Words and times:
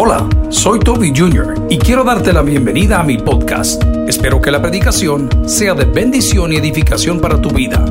Hola, 0.00 0.28
soy 0.48 0.78
Toby 0.78 1.12
Jr. 1.12 1.66
y 1.68 1.76
quiero 1.76 2.04
darte 2.04 2.32
la 2.32 2.42
bienvenida 2.42 3.00
a 3.00 3.02
mi 3.02 3.18
podcast. 3.18 3.82
Espero 4.06 4.40
que 4.40 4.52
la 4.52 4.62
predicación 4.62 5.28
sea 5.48 5.74
de 5.74 5.86
bendición 5.86 6.52
y 6.52 6.56
edificación 6.56 7.20
para 7.20 7.42
tu 7.42 7.50
vida. 7.50 7.84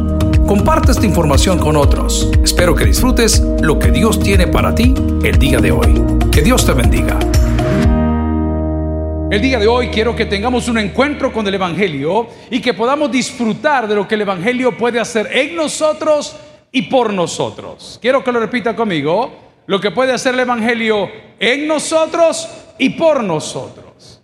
Comparte 0.48 0.94
esta 0.94 1.06
información 1.06 1.60
con 1.60 1.76
otros. 1.76 2.32
Espero 2.42 2.74
que 2.76 2.86
disfrutes 2.86 3.42
lo 3.60 3.78
que 3.78 3.92
Dios 3.92 4.22
tiene 4.22 4.48
para 4.48 4.74
ti 4.74 4.94
el 5.22 5.38
día 5.38 5.60
de 5.60 5.74
hoy. 5.74 6.02
Que 6.32 6.42
Dios 6.42 6.66
te 6.66 6.72
bendiga. 6.72 7.20
El 9.30 9.42
día 9.42 9.60
de 9.60 9.68
hoy 9.68 9.90
quiero 9.90 10.16
que 10.16 10.28
tengamos 10.28 10.70
un 10.70 10.78
encuentro 10.78 11.34
con 11.34 11.46
el 11.46 11.56
Evangelio 11.56 12.28
y 12.50 12.62
que 12.62 12.74
podamos 12.74 13.12
disfrutar 13.12 13.86
de 13.86 13.96
lo 13.96 14.08
que 14.08 14.16
el 14.16 14.22
Evangelio 14.22 14.78
puede 14.78 15.02
hacer 15.02 15.28
en 15.30 15.58
nosotros 15.58 16.38
y 16.72 16.84
por 16.84 17.14
nosotros. 17.14 18.00
Quiero 18.02 18.24
que 18.24 18.32
lo 18.32 18.40
repita 18.40 18.78
conmigo, 18.78 19.47
lo 19.68 19.80
que 19.80 19.92
puede 19.92 20.14
hacer 20.14 20.34
el 20.34 20.40
Evangelio 20.42 21.10
en 21.40 21.68
nosotros 21.68 22.50
y 22.78 22.90
por 22.92 23.24
nosotros. 23.24 24.22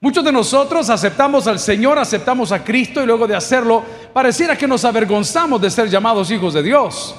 Muchos 0.00 0.24
de 0.24 0.32
nosotros 0.32 0.90
aceptamos 0.90 1.46
al 1.46 1.60
Señor, 1.60 1.96
aceptamos 1.98 2.50
a 2.50 2.64
Cristo 2.64 3.00
y 3.00 3.06
luego 3.06 3.28
de 3.28 3.36
hacerlo 3.36 3.84
pareciera 4.12 4.56
que 4.56 4.66
nos 4.66 4.84
avergonzamos 4.84 5.60
de 5.60 5.70
ser 5.70 5.88
llamados 5.88 6.30
hijos 6.32 6.54
de 6.54 6.62
Dios. 6.62 7.14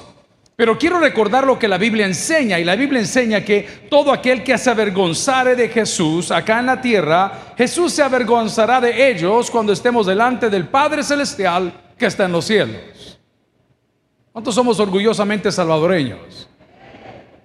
Pero 0.56 0.78
quiero 0.78 1.00
recordar 1.00 1.46
lo 1.46 1.58
que 1.58 1.66
la 1.66 1.78
Biblia 1.78 2.06
enseña, 2.06 2.60
y 2.60 2.64
la 2.64 2.76
Biblia 2.76 3.00
enseña 3.00 3.44
que 3.44 3.86
todo 3.90 4.12
aquel 4.12 4.44
que 4.44 4.56
se 4.56 4.70
avergonzare 4.70 5.56
de 5.56 5.68
Jesús 5.68 6.30
acá 6.30 6.60
en 6.60 6.66
la 6.66 6.80
tierra, 6.80 7.54
Jesús 7.56 7.92
se 7.92 8.02
avergonzará 8.02 8.80
de 8.80 9.10
ellos 9.10 9.50
cuando 9.50 9.72
estemos 9.72 10.06
delante 10.06 10.50
del 10.50 10.68
Padre 10.68 11.02
Celestial 11.02 11.72
que 11.98 12.06
está 12.06 12.26
en 12.26 12.32
los 12.32 12.44
cielos. 12.44 13.18
¿Cuántos 14.30 14.54
somos 14.54 14.78
orgullosamente 14.78 15.50
salvadoreños? 15.50 16.48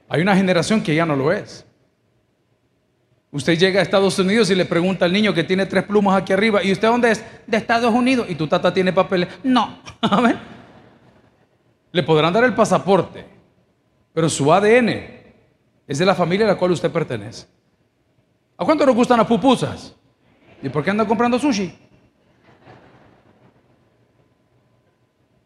Hay 0.09 0.21
una 0.21 0.35
generación 0.35 0.81
que 0.81 0.95
ya 0.95 1.05
no 1.05 1.15
lo 1.15 1.31
es. 1.31 1.65
Usted 3.31 3.57
llega 3.59 3.79
a 3.79 3.83
Estados 3.83 4.17
Unidos 4.17 4.49
y 4.49 4.55
le 4.55 4.65
pregunta 4.65 5.05
al 5.05 5.13
niño 5.13 5.35
que 5.35 5.43
tiene 5.43 5.67
tres 5.67 5.83
plumas 5.83 6.19
aquí 6.19 6.33
arriba, 6.33 6.63
¿y 6.63 6.71
usted 6.71 6.87
dónde 6.87 7.11
es? 7.11 7.23
De 7.45 7.57
Estados 7.57 7.93
Unidos. 7.93 8.25
¿Y 8.27 8.33
tu 8.33 8.47
tata 8.47 8.73
tiene 8.73 8.91
papeles? 8.91 9.29
No. 9.43 9.77
Le 11.91 12.03
podrán 12.03 12.33
dar 12.33 12.43
el 12.43 12.53
pasaporte, 12.53 13.25
pero 14.13 14.29
su 14.29 14.51
ADN 14.53 14.89
es 15.87 15.97
de 15.97 16.05
la 16.05 16.13
familia 16.13 16.45
a 16.45 16.49
la 16.49 16.55
cual 16.55 16.71
usted 16.71 16.91
pertenece. 16.91 17.47
¿A 18.57 18.65
cuánto 18.65 18.85
nos 18.85 18.93
gustan 18.93 19.17
las 19.17 19.25
pupusas? 19.27 19.95
¿Y 20.61 20.69
por 20.69 20.83
qué 20.83 20.91
anda 20.91 21.07
comprando 21.07 21.39
sushi? 21.39 21.73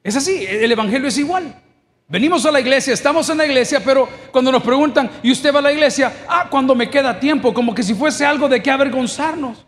Es 0.04 0.18
así, 0.18 0.46
el 0.46 0.70
Evangelio 0.72 1.08
es 1.08 1.18
igual. 1.18 1.56
Venimos 2.08 2.46
a 2.46 2.52
la 2.52 2.60
iglesia, 2.60 2.94
estamos 2.94 3.30
en 3.30 3.38
la 3.38 3.46
iglesia, 3.46 3.82
pero 3.84 4.08
cuando 4.32 4.52
nos 4.52 4.62
preguntan, 4.62 5.10
¿y 5.24 5.32
usted 5.32 5.54
va 5.54 5.60
a 5.60 5.64
la 5.64 5.72
iglesia? 5.72 6.26
Ah, 6.28 6.48
cuando 6.50 6.76
me 6.76 6.90
queda 6.90 7.20
tiempo, 7.20 7.54
como 7.54 7.74
que 7.74 7.82
si 7.82 7.94
fuese 7.94 8.26
algo 8.26 8.50
de 8.50 8.62
qué 8.62 8.70
avergonzarnos. 8.70 9.66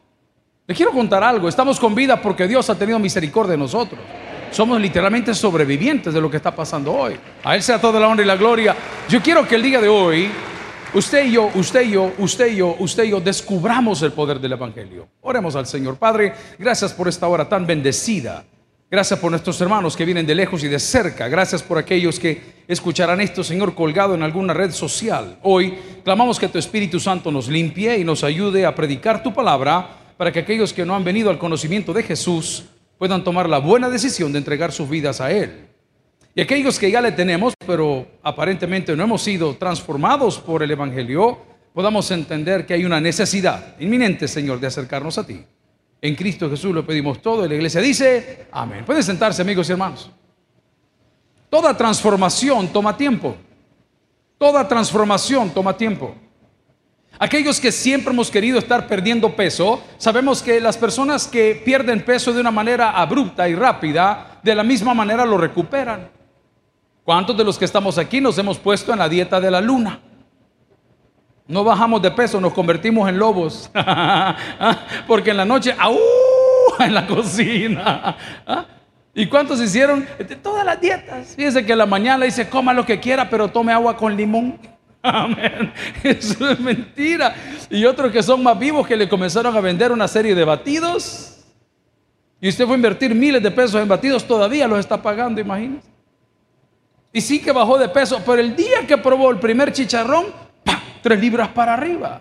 Le 0.67 0.75
quiero 0.75 0.91
contar 0.91 1.23
algo, 1.23 1.47
estamos 1.47 1.79
con 1.79 1.95
vida 1.95 2.21
porque 2.21 2.47
Dios 2.47 2.69
ha 2.69 2.75
tenido 2.77 2.99
misericordia 2.99 3.51
de 3.51 3.57
nosotros. 3.57 3.99
Somos 4.51 4.79
literalmente 4.79 5.33
sobrevivientes 5.33 6.13
de 6.13 6.21
lo 6.21 6.29
que 6.29 6.37
está 6.37 6.55
pasando 6.55 6.93
hoy. 6.93 7.17
A 7.43 7.55
Él 7.55 7.63
sea 7.63 7.79
toda 7.79 7.99
la 7.99 8.07
honra 8.07 8.23
y 8.23 8.27
la 8.27 8.35
gloria. 8.35 8.75
Yo 9.07 9.21
quiero 9.21 9.47
que 9.47 9.55
el 9.55 9.63
día 9.63 9.79
de 9.79 9.87
hoy, 9.87 10.29
usted 10.93 11.25
y 11.25 11.31
yo, 11.31 11.49
usted 11.55 11.81
y 11.83 11.91
yo, 11.91 12.13
usted 12.17 12.47
y 12.47 12.55
yo, 12.57 12.75
usted 12.79 13.03
y 13.03 13.09
yo, 13.09 13.19
descubramos 13.19 14.01
el 14.01 14.11
poder 14.11 14.39
del 14.39 14.53
Evangelio. 14.53 15.07
Oremos 15.21 15.55
al 15.55 15.67
Señor. 15.67 15.97
Padre, 15.97 16.33
gracias 16.57 16.93
por 16.93 17.07
esta 17.07 17.27
hora 17.27 17.47
tan 17.47 17.65
bendecida. 17.65 18.43
Gracias 18.89 19.19
por 19.19 19.31
nuestros 19.31 19.59
hermanos 19.61 19.97
que 19.97 20.05
vienen 20.05 20.27
de 20.27 20.35
lejos 20.35 20.63
y 20.63 20.67
de 20.67 20.77
cerca. 20.77 21.27
Gracias 21.27 21.63
por 21.63 21.79
aquellos 21.79 22.19
que 22.19 22.63
escucharán 22.67 23.19
esto, 23.19 23.43
Señor, 23.43 23.73
colgado 23.73 24.13
en 24.13 24.21
alguna 24.21 24.53
red 24.53 24.71
social. 24.71 25.39
Hoy 25.41 25.73
clamamos 26.03 26.39
que 26.39 26.47
tu 26.47 26.59
Espíritu 26.59 26.99
Santo 26.99 27.31
nos 27.31 27.47
limpie 27.47 27.97
y 27.97 28.03
nos 28.03 28.23
ayude 28.23 28.63
a 28.63 28.75
predicar 28.75 29.23
tu 29.23 29.33
palabra 29.33 30.13
para 30.17 30.31
que 30.31 30.39
aquellos 30.39 30.71
que 30.71 30.85
no 30.85 30.95
han 30.95 31.03
venido 31.03 31.31
al 31.31 31.39
conocimiento 31.39 31.93
de 31.93 32.03
Jesús 32.03 32.65
puedan 32.99 33.23
tomar 33.23 33.49
la 33.49 33.57
buena 33.57 33.89
decisión 33.89 34.31
de 34.31 34.37
entregar 34.37 34.71
sus 34.71 34.87
vidas 34.87 35.19
a 35.19 35.31
Él. 35.31 35.67
Y 36.35 36.41
aquellos 36.41 36.77
que 36.77 36.91
ya 36.91 37.01
le 37.01 37.11
tenemos, 37.11 37.55
pero 37.65 38.07
aparentemente 38.21 38.95
no 38.95 39.03
hemos 39.03 39.23
sido 39.23 39.55
transformados 39.55 40.37
por 40.37 40.61
el 40.61 40.69
Evangelio, 40.69 41.39
podamos 41.73 42.11
entender 42.11 42.67
que 42.67 42.75
hay 42.75 42.85
una 42.85 43.01
necesidad 43.01 43.75
inminente, 43.79 44.27
Señor, 44.27 44.59
de 44.59 44.67
acercarnos 44.67 45.17
a 45.17 45.25
ti. 45.25 45.43
En 46.05 46.13
Cristo 46.13 46.47
Jesús 46.47 46.71
lo 46.71 46.85
pedimos 46.85 47.19
todo 47.19 47.43
y 47.43 47.49
la 47.49 47.55
iglesia 47.55 47.81
dice, 47.81 48.45
amén. 48.51 48.85
Pueden 48.85 49.01
sentarse, 49.01 49.41
amigos 49.41 49.67
y 49.67 49.71
hermanos. 49.71 50.11
Toda 51.49 51.75
transformación 51.75 52.67
toma 52.67 52.95
tiempo. 52.95 53.35
Toda 54.37 54.67
transformación 54.67 55.49
toma 55.49 55.75
tiempo. 55.75 56.13
Aquellos 57.17 57.59
que 57.59 57.71
siempre 57.71 58.13
hemos 58.13 58.29
querido 58.29 58.59
estar 58.59 58.85
perdiendo 58.85 59.35
peso, 59.35 59.81
sabemos 59.97 60.43
que 60.43 60.61
las 60.61 60.77
personas 60.77 61.27
que 61.27 61.59
pierden 61.65 62.05
peso 62.05 62.31
de 62.31 62.41
una 62.41 62.51
manera 62.51 62.91
abrupta 62.91 63.49
y 63.49 63.55
rápida, 63.55 64.39
de 64.43 64.53
la 64.53 64.63
misma 64.63 64.93
manera 64.93 65.25
lo 65.25 65.39
recuperan. 65.39 66.11
¿Cuántos 67.03 67.35
de 67.35 67.43
los 67.43 67.57
que 67.57 67.65
estamos 67.65 67.97
aquí 67.97 68.21
nos 68.21 68.37
hemos 68.37 68.59
puesto 68.59 68.93
en 68.93 68.99
la 68.99 69.09
dieta 69.09 69.41
de 69.41 69.49
la 69.49 69.59
luna? 69.59 69.99
No 71.47 71.63
bajamos 71.63 72.01
de 72.01 72.09
peso, 72.11 72.41
nos 72.41 72.53
convertimos 72.53 73.07
en 73.07 73.19
lobos. 73.19 73.69
Porque 75.07 75.31
en 75.31 75.37
la 75.37 75.45
noche, 75.45 75.75
¡au! 75.77 75.97
En 76.79 76.93
la 76.93 77.07
cocina. 77.07 78.17
¿Ah? 78.45 78.65
¿Y 79.13 79.27
cuántos 79.27 79.61
hicieron? 79.61 80.05
Todas 80.43 80.65
las 80.65 80.81
dietas. 80.81 81.35
Fíjense 81.35 81.65
que 81.65 81.71
en 81.71 81.77
la 81.77 81.85
mañana 81.85 82.25
dice, 82.25 82.49
coma 82.49 82.73
lo 82.73 82.85
que 82.85 82.99
quiera, 82.99 83.29
pero 83.29 83.47
tome 83.47 83.71
agua 83.71 83.95
con 83.95 84.15
limón. 84.17 84.59
Amén. 85.01 85.71
Eso 86.03 86.49
es 86.49 86.59
mentira. 86.59 87.33
Y 87.69 87.85
otros 87.85 88.11
que 88.11 88.21
son 88.21 88.43
más 88.43 88.59
vivos 88.59 88.85
que 88.85 88.97
le 88.97 89.07
comenzaron 89.07 89.55
a 89.55 89.61
vender 89.61 89.91
una 89.91 90.07
serie 90.07 90.35
de 90.35 90.43
batidos. 90.43 91.45
Y 92.41 92.49
usted 92.49 92.65
fue 92.65 92.73
a 92.73 92.77
invertir 92.77 93.15
miles 93.15 93.41
de 93.41 93.51
pesos 93.51 93.81
en 93.81 93.87
batidos, 93.87 94.27
todavía 94.27 94.67
los 94.67 94.79
está 94.79 95.01
pagando, 95.01 95.39
imagínese. 95.39 95.87
Y 97.13 97.21
sí 97.21 97.41
que 97.41 97.53
bajó 97.53 97.77
de 97.77 97.87
peso, 97.87 98.21
pero 98.25 98.41
el 98.41 98.55
día 98.55 98.85
que 98.85 98.97
probó 98.97 99.31
el 99.31 99.39
primer 99.39 99.71
chicharrón. 99.71 100.44
Tres 101.05 101.19
libras 101.19 101.49
para 101.49 101.75
arriba. 101.75 102.19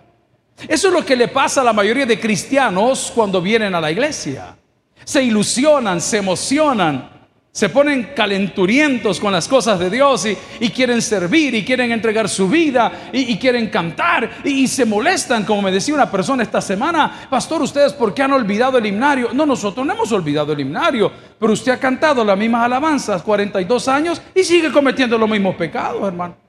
Eso 0.67 0.89
es 0.89 0.93
lo 0.93 1.03
que 1.03 1.15
le 1.15 1.27
pasa 1.27 1.61
a 1.61 1.63
la 1.63 1.73
mayoría 1.73 2.05
de 2.05 2.19
cristianos 2.19 3.11
cuando 3.15 3.41
vienen 3.41 3.73
a 3.73 3.81
la 3.81 3.89
iglesia. 3.89 4.55
Se 5.03 5.23
ilusionan, 5.23 5.99
se 5.99 6.19
emocionan, 6.19 7.09
se 7.51 7.69
ponen 7.69 8.11
calenturientos 8.15 9.19
con 9.19 9.33
las 9.33 9.47
cosas 9.47 9.79
de 9.79 9.89
Dios 9.89 10.27
y, 10.59 10.69
quieren 10.69 11.01
servir 11.01 11.55
y 11.55 11.65
quieren 11.65 11.91
entregar 11.91 12.29
su 12.29 12.47
vida 12.47 13.09
y, 13.11 13.35
quieren 13.37 13.71
cantar 13.71 14.29
y, 14.43 14.67
se 14.67 14.85
molestan, 14.85 15.45
como 15.45 15.63
me 15.63 15.71
decía 15.71 15.95
una 15.95 16.11
persona 16.11 16.43
esta 16.43 16.61
semana, 16.61 17.27
pastor, 17.27 17.63
ustedes 17.63 17.91
por 17.91 18.13
qué 18.13 18.21
han 18.21 18.33
olvidado 18.33 18.77
el 18.77 18.85
himnario? 18.85 19.29
No, 19.33 19.47
nosotros 19.47 19.83
no 19.83 19.93
hemos 19.93 20.11
olvidado 20.11 20.53
el 20.53 20.59
himnario, 20.59 21.11
pero 21.39 21.53
usted 21.53 21.71
ha 21.71 21.79
cantado 21.79 22.23
las 22.23 22.37
mismas 22.37 22.63
alabanzas 22.63 23.23
42 23.23 23.87
años 23.87 24.21
y 24.35 24.43
sigue 24.43 24.71
cometiendo 24.71 25.17
los 25.17 25.27
mismos 25.27 25.55
pecados, 25.55 26.07
hermano. 26.07 26.44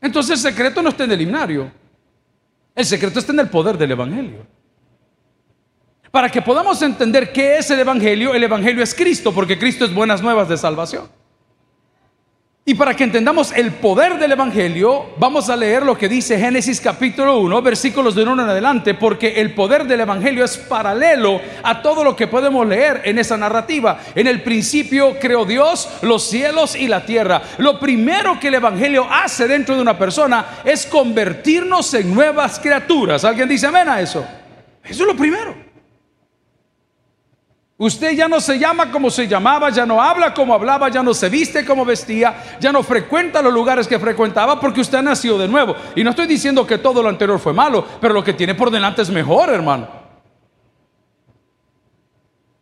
Entonces 0.00 0.44
el 0.44 0.52
secreto 0.52 0.82
no 0.82 0.88
está 0.88 1.04
en 1.04 1.12
el 1.12 1.20
himnario, 1.20 1.70
el 2.74 2.84
secreto 2.84 3.18
está 3.18 3.32
en 3.32 3.40
el 3.40 3.48
poder 3.48 3.76
del 3.76 3.90
Evangelio. 3.90 4.46
Para 6.10 6.28
que 6.28 6.42
podamos 6.42 6.80
entender 6.82 7.32
qué 7.32 7.58
es 7.58 7.70
el 7.70 7.80
Evangelio, 7.80 8.34
el 8.34 8.42
Evangelio 8.42 8.82
es 8.82 8.94
Cristo, 8.94 9.32
porque 9.32 9.58
Cristo 9.58 9.84
es 9.84 9.94
buenas 9.94 10.22
nuevas 10.22 10.48
de 10.48 10.56
salvación. 10.56 11.08
Y 12.70 12.74
para 12.74 12.94
que 12.94 13.02
entendamos 13.02 13.50
el 13.50 13.72
poder 13.72 14.16
del 14.16 14.30
Evangelio, 14.30 15.06
vamos 15.16 15.50
a 15.50 15.56
leer 15.56 15.82
lo 15.82 15.98
que 15.98 16.08
dice 16.08 16.38
Génesis 16.38 16.80
capítulo 16.80 17.40
1, 17.40 17.62
versículos 17.62 18.14
de 18.14 18.22
1 18.22 18.32
en 18.34 18.48
adelante, 18.48 18.94
porque 18.94 19.40
el 19.40 19.54
poder 19.54 19.88
del 19.88 19.98
Evangelio 19.98 20.44
es 20.44 20.56
paralelo 20.56 21.40
a 21.64 21.82
todo 21.82 22.04
lo 22.04 22.14
que 22.14 22.28
podemos 22.28 22.64
leer 22.64 23.00
en 23.06 23.18
esa 23.18 23.36
narrativa. 23.36 23.98
En 24.14 24.28
el 24.28 24.44
principio 24.44 25.18
creó 25.18 25.44
Dios 25.44 25.88
los 26.02 26.30
cielos 26.30 26.76
y 26.76 26.86
la 26.86 27.04
tierra. 27.04 27.42
Lo 27.58 27.80
primero 27.80 28.38
que 28.38 28.46
el 28.46 28.54
Evangelio 28.54 29.04
hace 29.10 29.48
dentro 29.48 29.74
de 29.74 29.82
una 29.82 29.98
persona 29.98 30.60
es 30.64 30.86
convertirnos 30.86 31.92
en 31.94 32.14
nuevas 32.14 32.60
criaturas. 32.60 33.24
¿Alguien 33.24 33.48
dice 33.48 33.66
amén 33.66 33.88
a 33.88 34.00
eso? 34.00 34.24
Eso 34.84 35.02
es 35.02 35.08
lo 35.08 35.16
primero. 35.16 35.69
Usted 37.82 38.12
ya 38.12 38.28
no 38.28 38.42
se 38.42 38.58
llama 38.58 38.90
como 38.90 39.08
se 39.08 39.26
llamaba, 39.26 39.70
ya 39.70 39.86
no 39.86 40.02
habla 40.02 40.34
como 40.34 40.52
hablaba, 40.52 40.90
ya 40.90 41.02
no 41.02 41.14
se 41.14 41.30
viste 41.30 41.64
como 41.64 41.82
vestía, 41.86 42.58
ya 42.60 42.72
no 42.72 42.82
frecuenta 42.82 43.40
los 43.40 43.54
lugares 43.54 43.88
que 43.88 43.98
frecuentaba 43.98 44.60
porque 44.60 44.82
usted 44.82 45.00
nació 45.00 45.38
de 45.38 45.48
nuevo. 45.48 45.74
Y 45.96 46.04
no 46.04 46.10
estoy 46.10 46.26
diciendo 46.26 46.66
que 46.66 46.76
todo 46.76 47.02
lo 47.02 47.08
anterior 47.08 47.38
fue 47.38 47.54
malo, 47.54 47.82
pero 47.98 48.12
lo 48.12 48.22
que 48.22 48.34
tiene 48.34 48.54
por 48.54 48.70
delante 48.70 49.00
es 49.00 49.08
mejor, 49.08 49.48
hermano. 49.48 49.88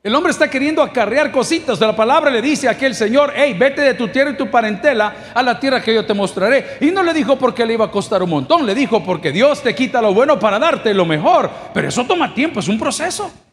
El 0.05 0.15
hombre 0.15 0.31
está 0.31 0.49
queriendo 0.49 0.85
acarrear 0.85 1.33
cositas. 1.33 1.81
De 1.81 1.87
la 1.89 1.97
palabra 1.97 2.31
le 2.31 2.41
dice 2.41 2.69
a 2.69 2.71
aquel 2.71 2.95
señor, 2.95 3.33
hey, 3.35 3.57
vete 3.59 3.81
de 3.81 3.95
tu 3.95 4.07
tierra 4.07 4.31
y 4.31 4.37
tu 4.37 4.49
parentela 4.49 5.33
a 5.35 5.43
la 5.43 5.59
tierra 5.59 5.83
que 5.83 5.93
yo 5.93 6.07
te 6.07 6.15
mostraré. 6.15 6.79
Y 6.81 6.93
no 6.93 7.03
le 7.03 7.13
dijo 7.13 7.37
porque 7.37 7.67
le 7.67 7.75
iba 7.75 7.87
a 7.87 7.91
costar 7.91 8.23
un 8.23 8.31
montón, 8.31 8.65
le 8.65 8.73
dijo 8.73 9.03
porque 9.03 9.33
Dios 9.33 9.65
te 9.65 9.75
quita 9.75 10.01
lo 10.01 10.15
bueno 10.15 10.39
para 10.39 10.61
darte 10.61 10.95
lo 10.95 11.05
mejor. 11.05 11.51
Pero 11.75 11.89
eso 11.89 12.05
toma 12.05 12.33
tiempo, 12.33 12.61
es 12.61 12.69
un 12.69 12.79
proceso. 12.79 13.48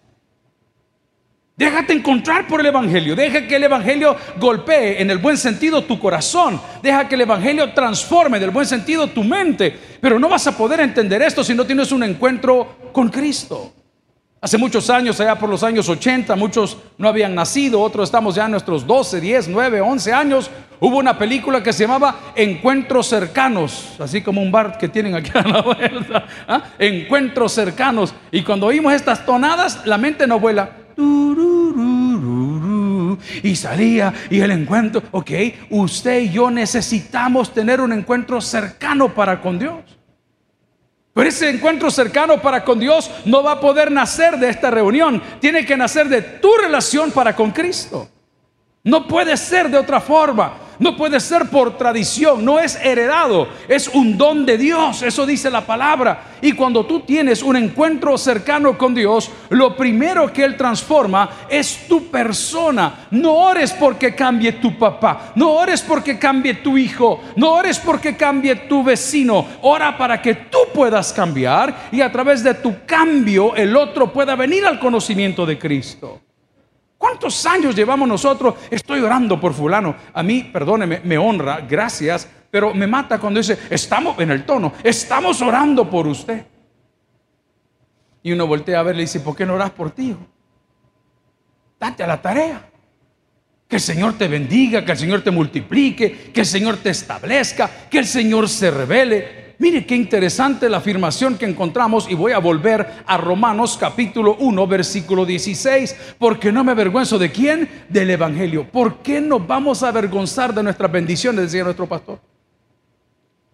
Déjate 1.57 1.93
encontrar 1.93 2.47
por 2.47 2.59
el 2.59 2.65
Evangelio. 2.65 3.15
Deja 3.15 3.47
que 3.47 3.55
el 3.55 3.63
Evangelio 3.63 4.17
golpee 4.37 5.01
en 5.01 5.09
el 5.09 5.19
buen 5.19 5.37
sentido 5.37 5.85
tu 5.85 5.97
corazón. 5.97 6.59
Deja 6.83 7.07
que 7.07 7.15
el 7.15 7.21
Evangelio 7.21 7.71
transforme 7.73 8.37
en 8.37 8.43
el 8.43 8.49
buen 8.49 8.65
sentido 8.65 9.07
tu 9.07 9.23
mente. 9.23 9.73
Pero 10.01 10.19
no 10.19 10.27
vas 10.27 10.45
a 10.47 10.57
poder 10.57 10.81
entender 10.81 11.21
esto 11.21 11.45
si 11.45 11.53
no 11.53 11.65
tienes 11.65 11.93
un 11.93 12.03
encuentro 12.03 12.91
con 12.91 13.07
Cristo. 13.07 13.71
Hace 14.41 14.57
muchos 14.57 14.89
años, 14.89 15.19
allá 15.21 15.39
por 15.39 15.49
los 15.49 15.63
años 15.63 15.87
80, 15.87 16.35
muchos 16.35 16.77
no 16.97 17.07
habían 17.07 17.33
nacido, 17.33 17.81
otros 17.81 18.09
estamos 18.09 18.35
ya 18.35 18.45
en 18.45 18.51
nuestros 18.51 18.85
12, 18.85 19.19
10, 19.21 19.47
9, 19.47 19.81
11 19.81 20.13
años. 20.13 20.51
Hubo 20.81 20.97
una 20.97 21.17
película 21.17 21.63
que 21.63 21.71
se 21.71 21.85
llamaba 21.85 22.33
Encuentros 22.35 23.07
Cercanos, 23.07 23.95
así 23.97 24.21
como 24.21 24.41
un 24.41 24.51
bar 24.51 24.77
que 24.77 24.89
tienen 24.89 25.15
aquí 25.15 25.31
a 25.33 25.41
la 25.41 25.61
vuelta. 25.61 26.27
¿ah? 26.49 26.63
Encuentros 26.77 27.53
Cercanos. 27.53 28.13
Y 28.29 28.43
cuando 28.43 28.67
oímos 28.67 28.93
estas 28.93 29.25
tonadas, 29.25 29.85
la 29.85 29.97
mente 29.97 30.27
nos 30.27 30.41
vuela. 30.41 30.84
Y 33.43 33.55
salía 33.55 34.13
y 34.29 34.39
el 34.39 34.51
encuentro, 34.51 35.03
ok, 35.11 35.31
usted 35.69 36.21
y 36.21 36.31
yo 36.31 36.49
necesitamos 36.49 37.53
tener 37.53 37.81
un 37.81 37.93
encuentro 37.93 38.41
cercano 38.41 39.13
para 39.13 39.41
con 39.41 39.59
Dios. 39.59 39.83
Pero 41.13 41.29
ese 41.29 41.49
encuentro 41.49 41.89
cercano 41.89 42.41
para 42.41 42.65
con 42.65 42.77
Dios 42.77 43.09
no 43.23 43.41
va 43.41 43.53
a 43.53 43.59
poder 43.61 43.89
nacer 43.89 44.37
de 44.37 44.49
esta 44.49 44.69
reunión. 44.69 45.21
Tiene 45.39 45.65
que 45.65 45.77
nacer 45.77 46.09
de 46.09 46.21
tu 46.21 46.49
relación 46.61 47.11
para 47.11 47.33
con 47.33 47.51
Cristo. 47.51 48.09
No 48.83 49.07
puede 49.07 49.37
ser 49.37 49.69
de 49.69 49.77
otra 49.77 50.01
forma. 50.01 50.64
No 50.79 50.97
puede 50.97 51.19
ser 51.19 51.49
por 51.49 51.77
tradición, 51.77 52.43
no 52.43 52.59
es 52.59 52.75
heredado, 52.75 53.47
es 53.67 53.87
un 53.87 54.17
don 54.17 54.45
de 54.45 54.57
Dios, 54.57 55.01
eso 55.01 55.25
dice 55.25 55.49
la 55.49 55.65
palabra. 55.65 56.35
Y 56.41 56.51
cuando 56.51 56.85
tú 56.85 57.01
tienes 57.01 57.41
un 57.41 57.55
encuentro 57.55 58.17
cercano 58.17 58.77
con 58.77 58.93
Dios, 58.93 59.31
lo 59.49 59.75
primero 59.75 60.31
que 60.31 60.43
Él 60.43 60.57
transforma 60.57 61.29
es 61.49 61.87
tu 61.87 62.07
persona. 62.07 63.07
No 63.11 63.33
ores 63.33 63.73
porque 63.73 64.13
cambie 64.13 64.53
tu 64.53 64.77
papá, 64.77 65.31
no 65.35 65.53
ores 65.53 65.81
porque 65.81 66.19
cambie 66.19 66.55
tu 66.55 66.77
hijo, 66.77 67.21
no 67.35 67.53
ores 67.53 67.79
porque 67.79 68.17
cambie 68.17 68.55
tu 68.55 68.83
vecino. 68.83 69.45
Ora 69.61 69.97
para 69.97 70.21
que 70.21 70.35
tú 70.35 70.59
puedas 70.73 71.13
cambiar 71.13 71.89
y 71.91 72.01
a 72.01 72.11
través 72.11 72.43
de 72.43 72.53
tu 72.53 72.75
cambio 72.85 73.55
el 73.55 73.75
otro 73.75 74.11
pueda 74.11 74.35
venir 74.35 74.65
al 74.65 74.79
conocimiento 74.79 75.45
de 75.45 75.57
Cristo. 75.57 76.24
¿Cuántos 77.15 77.45
años 77.45 77.73
llevamos 77.73 78.09
nosotros? 78.09 78.55
Estoy 78.69 78.99
orando 78.99 79.39
por 79.39 79.53
fulano. 79.53 79.95
A 80.13 80.21
mí, 80.21 80.49
perdóneme, 80.51 80.99
me 81.05 81.17
honra, 81.17 81.61
gracias, 81.61 82.27
pero 82.51 82.73
me 82.73 82.87
mata 82.87 83.17
cuando 83.19 83.39
dice, 83.39 83.57
estamos 83.69 84.19
en 84.19 84.31
el 84.31 84.45
tono, 84.45 84.73
estamos 84.83 85.41
orando 85.41 85.89
por 85.89 86.07
usted. 86.07 86.45
Y 88.21 88.33
uno 88.33 88.45
voltea 88.45 88.81
a 88.81 88.83
ver 88.83 88.95
y 88.95 88.97
le 88.97 89.03
dice, 89.03 89.21
¿por 89.21 89.33
qué 89.33 89.45
no 89.45 89.53
oras 89.53 89.71
por 89.71 89.91
ti? 89.91 90.13
Date 91.79 92.03
a 92.03 92.07
la 92.07 92.21
tarea. 92.21 92.69
Que 93.65 93.77
el 93.77 93.81
Señor 93.81 94.17
te 94.17 94.27
bendiga, 94.27 94.83
que 94.83 94.91
el 94.91 94.97
Señor 94.97 95.21
te 95.21 95.31
multiplique, 95.31 96.33
que 96.33 96.41
el 96.41 96.45
Señor 96.45 96.75
te 96.75 96.89
establezca, 96.89 97.87
que 97.89 97.99
el 97.99 98.07
Señor 98.07 98.49
se 98.49 98.71
revele. 98.71 99.44
Mire 99.57 99.85
qué 99.85 99.95
interesante 99.95 100.69
la 100.69 100.77
afirmación 100.77 101.37
que 101.37 101.45
encontramos 101.45 102.09
y 102.09 102.13
voy 102.13 102.33
a 102.33 102.39
volver 102.39 103.03
a 103.05 103.17
Romanos 103.17 103.77
capítulo 103.79 104.35
1 104.39 104.67
versículo 104.67 105.25
16, 105.25 106.15
porque 106.19 106.51
no 106.51 106.63
me 106.63 106.73
avergüenzo 106.73 107.17
de 107.17 107.31
quién, 107.31 107.85
del 107.87 108.09
Evangelio. 108.09 108.69
¿Por 108.69 108.97
qué 108.97 109.21
nos 109.21 109.45
vamos 109.47 109.81
a 109.81 109.89
avergonzar 109.89 110.53
de 110.53 110.63
nuestras 110.63 110.91
bendiciones, 110.91 111.45
decía 111.45 111.63
nuestro 111.63 111.87
pastor? 111.87 112.19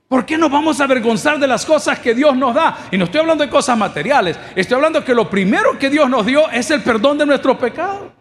¿Por 0.07 0.25
qué 0.25 0.37
nos 0.37 0.51
vamos 0.51 0.81
a 0.81 0.85
avergonzar 0.85 1.39
de 1.39 1.47
las 1.47 1.65
cosas 1.65 1.99
que 1.99 2.15
Dios 2.15 2.35
nos 2.35 2.55
da? 2.55 2.89
Y 2.91 2.97
no 2.97 3.05
estoy 3.05 3.21
hablando 3.21 3.43
de 3.43 3.49
cosas 3.49 3.77
materiales, 3.77 4.37
estoy 4.55 4.75
hablando 4.75 5.05
que 5.05 5.13
lo 5.13 5.29
primero 5.29 5.77
que 5.77 5.89
Dios 5.89 6.09
nos 6.09 6.25
dio 6.25 6.49
es 6.49 6.71
el 6.71 6.81
perdón 6.81 7.19
de 7.19 7.27
nuestro 7.27 7.57
pecado. 7.57 8.11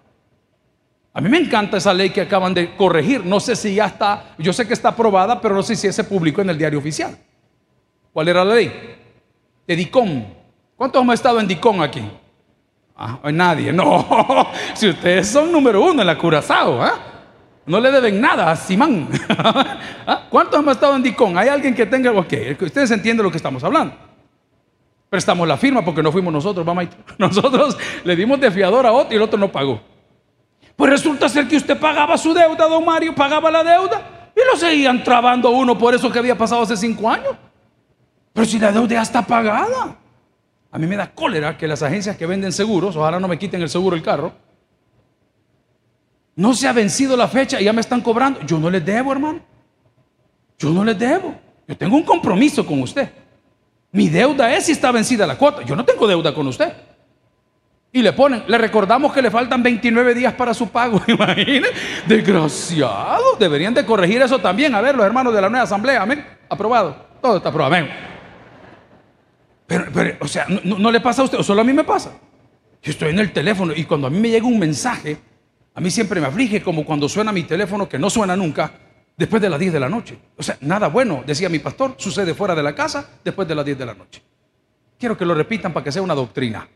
A 1.13 1.21
mí 1.21 1.29
me 1.29 1.39
encanta 1.39 1.79
esa 1.79 1.93
ley 1.93 2.11
que 2.11 2.21
acaban 2.21 2.55
de 2.55 2.77
corregir. 2.77 3.25
No 3.25 3.41
sé 3.41 3.57
si 3.57 3.75
ya 3.75 3.87
está, 3.87 4.35
yo 4.39 4.53
sé 4.53 4.69
que 4.69 4.75
está 4.75 4.91
aprobada, 4.91 5.41
pero 5.41 5.55
no 5.55 5.63
sé 5.63 5.75
si 5.75 5.91
se 5.93 6.05
publicó 6.05 6.43
en 6.43 6.51
el 6.51 6.59
diario 6.59 6.79
oficial. 6.79 7.17
¿Cuál 8.21 8.29
era 8.29 8.45
la 8.45 8.55
ley? 8.55 8.71
De 9.67 9.75
Dicón. 9.75 10.27
¿Cuántos 10.77 11.01
hemos 11.01 11.15
estado 11.15 11.41
en 11.41 11.49
Dicón 11.49 11.81
aquí? 11.83 12.03
Ah, 12.95 13.19
nadie. 13.33 13.73
No, 13.73 14.07
si 14.75 14.91
ustedes 14.91 15.27
son 15.27 15.51
número 15.51 15.83
uno 15.83 16.03
en 16.03 16.07
la 16.07 16.19
Curazao, 16.19 16.83
¿ah? 16.83 16.99
No 17.65 17.81
le 17.81 17.91
deben 17.91 18.21
nada 18.21 18.51
a 18.51 18.57
Simán. 18.57 19.09
¿Ah? 19.39 20.27
¿Cuántos 20.29 20.61
hemos 20.61 20.75
estado 20.75 20.97
en 20.97 21.03
Dicón? 21.03 21.39
¿Hay 21.39 21.49
alguien 21.49 21.75
que 21.75 21.87
tenga 21.87 22.13
Ok, 22.13 22.35
ustedes 22.61 22.91
entienden 22.91 23.25
lo 23.25 23.31
que 23.31 23.39
estamos 23.39 23.65
hablando. 23.65 23.95
Prestamos 25.09 25.49
la 25.49 25.57
firma 25.57 25.83
porque 25.83 26.03
no 26.03 26.13
fuimos 26.13 26.31
nosotros, 26.31 26.67
mamá. 26.67 26.83
Nosotros 27.17 27.79
le 28.05 28.17
dimos 28.17 28.39
de 28.39 28.51
fiador 28.51 28.85
a 28.85 28.93
otro 28.93 29.15
y 29.15 29.17
el 29.17 29.23
otro 29.23 29.39
no 29.39 29.51
pagó. 29.51 29.81
Pues 30.77 30.91
resulta 30.91 31.27
ser 31.31 31.49
que 31.49 31.57
usted 31.57 31.81
pagaba 31.81 32.19
su 32.19 32.35
deuda, 32.35 32.69
don 32.69 32.85
Mario, 32.85 33.15
pagaba 33.15 33.51
la 33.51 33.65
deuda 33.65 34.31
y 34.37 34.41
lo 34.47 34.59
seguían 34.59 35.03
trabando 35.03 35.49
uno 35.49 35.79
por 35.79 35.95
eso 35.95 36.13
que 36.13 36.19
había 36.19 36.37
pasado 36.37 36.61
hace 36.61 36.77
cinco 36.77 37.09
años. 37.09 37.35
Pero 38.33 38.47
si 38.47 38.59
la 38.59 38.73
deuda 38.73 38.95
ya 38.95 39.03
está 39.03 39.23
pagada. 39.23 39.97
A 40.73 40.79
mí 40.79 40.87
me 40.87 40.97
da 40.97 41.13
cólera 41.13 41.59
que 41.59 41.67
las 41.67 41.83
agencias 41.83 42.17
que 42.17 42.27
venden 42.27 42.53
seguros, 42.53 42.95
ojalá 42.95 43.19
no 43.19 43.27
me 43.27 43.39
quiten 43.39 43.61
el 43.61 43.69
seguro 43.69 43.97
el 43.97 44.03
carro, 44.03 44.33
no 46.37 46.55
se 46.55 46.69
ha 46.69 46.73
vencido 46.73 47.17
la 47.17 47.29
fecha 47.29 47.61
y 47.61 47.65
ya 47.65 47.73
me 47.73 47.81
están 47.81 48.01
cobrando. 48.01 48.41
Yo 48.47 48.59
no 48.59 48.71
les 48.71 48.85
debo, 48.85 49.13
hermano. 49.13 49.41
Yo 50.59 50.71
no 50.71 50.85
les 50.85 50.99
debo. 50.99 51.35
Yo 51.67 51.77
tengo 51.77 51.97
un 51.97 52.03
compromiso 52.03 52.65
con 52.65 52.81
usted. 52.83 53.11
Mi 53.93 54.09
deuda 54.09 54.55
es 54.55 54.67
si 54.67 54.73
está 54.73 54.93
vencida 54.93 55.27
la 55.27 55.37
cuota. 55.37 55.63
Yo 55.63 55.75
no 55.75 55.85
tengo 55.85 56.07
deuda 56.07 56.33
con 56.33 56.47
usted. 56.47 56.73
Y 57.93 58.03
le 58.03 58.13
ponen, 58.13 58.45
le 58.47 58.57
recordamos 58.57 59.13
que 59.13 59.21
le 59.21 59.33
faltan 59.33 59.63
29 59.65 60.15
días 60.15 60.33
para 60.35 60.55
su 60.55 60.69
pago. 60.69 61.03
Imagínense, 61.09 61.73
desgraciado. 62.07 63.37
Deberían 63.39 63.75
de 63.75 63.85
corregir 63.85 64.23
eso 64.23 64.39
también. 64.39 64.75
A 64.77 64.81
ver, 64.81 64.95
los 64.95 65.05
hermanos 65.05 65.35
de 65.35 65.41
la 65.41 65.49
nueva 65.49 65.65
asamblea, 65.65 66.03
amén. 66.03 66.25
Aprobado. 66.49 66.95
Todo 67.21 67.39
está 67.39 67.49
aprobado, 67.49 67.75
amén. 67.75 67.91
Pero, 69.71 70.17
o 70.19 70.27
sea, 70.27 70.47
no, 70.49 70.91
le 70.91 71.01
pasa 71.01 71.23
a 71.23 71.27
usted, 71.27 71.39
solo 71.43 71.61
a 71.61 71.65
mí 71.65 71.73
me 71.73 71.85
pasa. 71.85 72.11
Yo 72.83 72.91
estoy 72.91 73.11
en 73.11 73.21
el 73.21 73.33
teléfono 73.33 73.73
y 73.73 73.85
cuando 73.85 74.09
a 74.09 74.11
mí 74.11 74.19
me 74.19 74.29
llega 74.29 74.45
un 74.45 74.59
mensaje, 74.59 75.17
a 75.73 75.81
mí 75.81 75.93
siempre 75.93 76.21
me 76.21 76.27
aflige 76.27 76.61
como 76.61 76.85
cuando 76.85 77.09
suena 77.09 77.31
mi 77.31 77.45
teléfono, 77.45 77.89
que 77.89 77.97
no 77.97 78.11
suena 78.11 78.37
nunca, 78.37 78.73
después 79.17 79.41
de 79.41 79.49
las 79.49 79.61
10 79.61 79.73
de 79.73 79.79
la 79.79 79.89
noche. 79.89 80.19
O 80.37 80.43
sea, 80.43 80.59
nada 80.63 80.89
bueno, 80.89 81.23
decía 81.25 81.49
mi 81.49 81.61
pastor, 81.61 81.95
sucede 81.99 82.35
fuera 82.35 82.57
de 82.57 82.65
la 82.65 82.75
casa 82.75 83.11
después 83.23 83.47
de 83.47 83.55
las 83.55 83.65
10 83.65 83.79
de 83.79 83.87
la 83.87 83.95
noche. 83.95 84.21
Quiero 84.99 85.17
que 85.17 85.25
lo 85.25 85.37
repitan 85.37 85.73
para 85.73 85.85
que 85.85 85.93
sea 85.93 86.03
una 86.03 86.17
doctrina. 86.17 86.67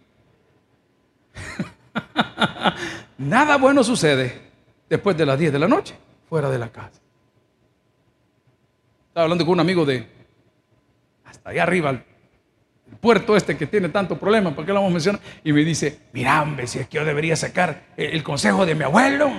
nada 3.19 3.57
bueno 3.57 3.83
sucede 3.83 4.41
después 4.89 5.17
de 5.17 5.27
las 5.27 5.37
10 5.37 5.53
de 5.53 5.59
la 5.59 5.67
noche 5.67 5.97
fuera 6.29 6.49
de 6.49 6.59
la 6.61 6.69
casa. 6.69 7.01
Estaba 9.09 9.25
hablando 9.25 9.45
con 9.45 9.55
un 9.55 9.61
amigo 9.61 9.85
de 9.85 10.07
hasta 11.25 11.51
allá 11.51 11.65
arriba, 11.65 12.05
puerto 13.01 13.37
este 13.37 13.57
que 13.57 13.67
tiene 13.67 13.89
tanto 13.89 14.19
problema, 14.19 14.55
¿por 14.55 14.65
qué 14.65 14.73
lo 14.73 14.77
vamos 14.77 14.91
a 14.91 14.95
mencionar? 14.95 15.21
Y 15.43 15.53
me 15.53 15.65
dice, 15.65 16.01
mira, 16.13 16.43
hombre, 16.43 16.67
si 16.67 16.79
es 16.79 16.89
que 16.89 16.97
yo 16.97 17.05
debería 17.05 17.37
sacar 17.37 17.85
el 17.97 18.23
consejo 18.23 18.65
de 18.65 18.75
mi 18.75 18.85
abuelo. 18.85 19.31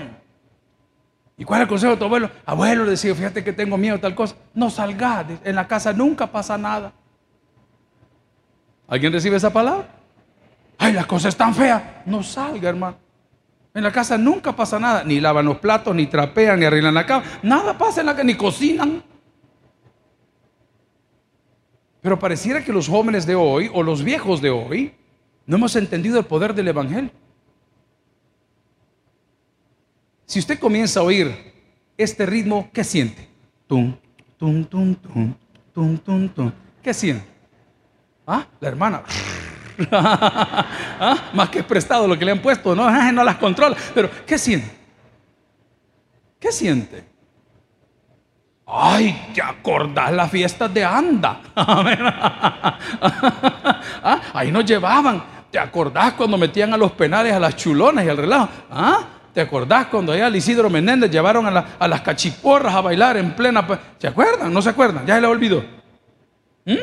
¿Y 1.38 1.44
cuál 1.44 1.62
es 1.62 1.64
el 1.64 1.70
consejo 1.70 1.92
de 1.94 1.98
tu 1.98 2.06
abuelo? 2.06 2.30
Abuelo, 2.46 2.86
le 2.86 2.92
decía, 2.92 3.14
fíjate 3.14 3.44
que 3.44 3.54
tengo 3.54 3.78
miedo 3.78 4.00
tal 4.00 4.16
cosa. 4.16 4.36
No 4.54 4.70
salgas, 4.70 5.26
en 5.44 5.56
la 5.56 5.68
casa 5.68 5.94
nunca 5.94 6.28
pasa 6.28 6.58
nada. 6.58 6.94
¿Alguien 8.88 9.12
recibe 9.12 9.38
esa 9.38 9.52
palabra? 9.52 9.88
Ay, 10.78 10.94
la 10.94 11.06
cosa 11.06 11.30
es 11.30 11.36
tan 11.36 11.54
fea. 11.54 12.04
No 12.06 12.24
salga, 12.24 12.70
hermano. 12.70 12.98
En 13.74 13.84
la 13.84 13.92
casa 13.92 14.18
nunca 14.18 14.56
pasa 14.56 14.80
nada. 14.80 15.04
Ni 15.04 15.20
lavan 15.20 15.46
los 15.46 15.58
platos, 15.58 15.94
ni 15.96 16.08
trapean, 16.08 16.60
ni 16.60 16.66
arreglan 16.66 16.94
la 16.94 17.06
cama. 17.06 17.26
Nada 17.42 17.78
pasa 17.78 18.02
en 18.02 18.08
la 18.08 18.14
casa, 18.14 18.24
ni 18.24 18.36
cocinan. 18.36 19.04
Pero 22.06 22.20
pareciera 22.20 22.64
que 22.64 22.72
los 22.72 22.88
jóvenes 22.88 23.26
de 23.26 23.34
hoy 23.34 23.68
o 23.74 23.82
los 23.82 24.04
viejos 24.04 24.40
de 24.40 24.52
hoy 24.52 24.94
no 25.48 25.56
hemos 25.56 25.76
entendido 25.76 26.20
el 26.20 26.26
poder 26.26 26.54
del 26.54 26.68
Evangelio. 26.68 27.10
Si 30.28 30.38
usted 30.38 30.60
comienza 30.60 31.00
a 31.00 31.04
oír 31.04 31.36
este 31.98 32.28
ritmo, 32.28 32.70
¿qué 32.72 32.84
siente? 32.84 33.28
Tum, 33.66 33.98
tum, 34.38 34.64
tum, 34.66 34.94
tum, 34.94 35.34
tum, 35.74 35.98
tum, 35.98 36.30
tum. 36.30 36.52
¿Qué 36.84 36.94
siente? 36.94 37.26
¿Ah? 38.28 38.46
La 38.60 38.68
hermana. 38.68 39.02
¿Ah? 39.92 41.32
Más 41.34 41.50
que 41.50 41.64
prestado 41.64 42.08
lo 42.08 42.20
que 42.20 42.26
le 42.26 42.34
han 42.34 42.42
puesto, 42.44 42.76
no, 42.76 43.12
no 43.14 43.24
las 43.24 43.38
controla. 43.38 43.76
Pero, 43.96 44.12
¿qué 44.28 44.38
siente? 44.38 44.70
¿Qué 46.40 46.52
siente? 46.52 47.04
Ay, 48.68 49.32
¿te 49.34 49.42
acordás 49.42 50.12
las 50.12 50.32
fiestas 50.32 50.74
de 50.74 50.84
Anda? 50.84 51.40
¿Ah? 54.04 54.22
Ahí 54.34 54.52
nos 54.52 54.66
llevaban. 54.66 55.24
¿Te 55.52 55.60
acordás 55.60 56.14
cuando 56.14 56.38
metían 56.38 56.74
a 56.74 56.78
los 56.78 56.92
penales 56.92 57.34
a 57.34 57.40
las 57.40 57.56
chulonas 57.56 58.04
y 58.06 58.10
al 58.10 58.18
relajo? 58.18 58.50
¿Ah? 58.70 59.06
¿Te 59.34 59.42
acordás 59.42 59.88
cuando 59.88 60.12
allá 60.12 60.28
al 60.28 60.36
Isidro 60.36 60.70
Menéndez 60.70 61.12
llevaron 61.12 61.46
a, 61.46 61.88
las 61.88 62.02
cachiporras 62.02 62.74
a 62.74 62.82
bailar 62.82 63.18
en 63.18 63.36
plena... 63.36 63.68
¿Se 63.98 64.08
acuerdan? 64.08 64.54
¿No 64.54 64.62
se 64.62 64.70
acuerdan? 64.70 65.06
Ya 65.06 65.16
se 65.16 65.22
le 65.22 65.28
olvidó. 65.28 65.64
¿Mm? 66.66 66.74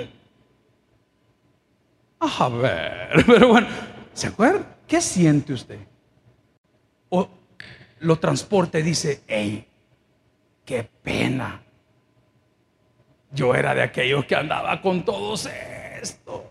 A 2.21 2.49
ver, 2.49 3.25
pero 3.27 3.49
bueno, 3.49 3.67
¿se 4.13 4.29
acuerdan? 4.29 4.67
¿Qué 4.87 5.01
siente 5.01 5.53
usted? 5.53 5.79
lo 8.01 8.19
transporta 8.19 8.81
y 8.81 8.83
dice, 8.83 9.23
hey, 9.29 9.65
qué 10.65 10.89
pena. 11.03 11.63
Yo 13.33 13.55
era 13.55 13.75
de 13.75 13.83
aquellos 13.83 14.25
que 14.27 14.37
andaba 14.37 14.81
con 14.81 15.05
todos 15.05 15.49
estos. 16.01 16.43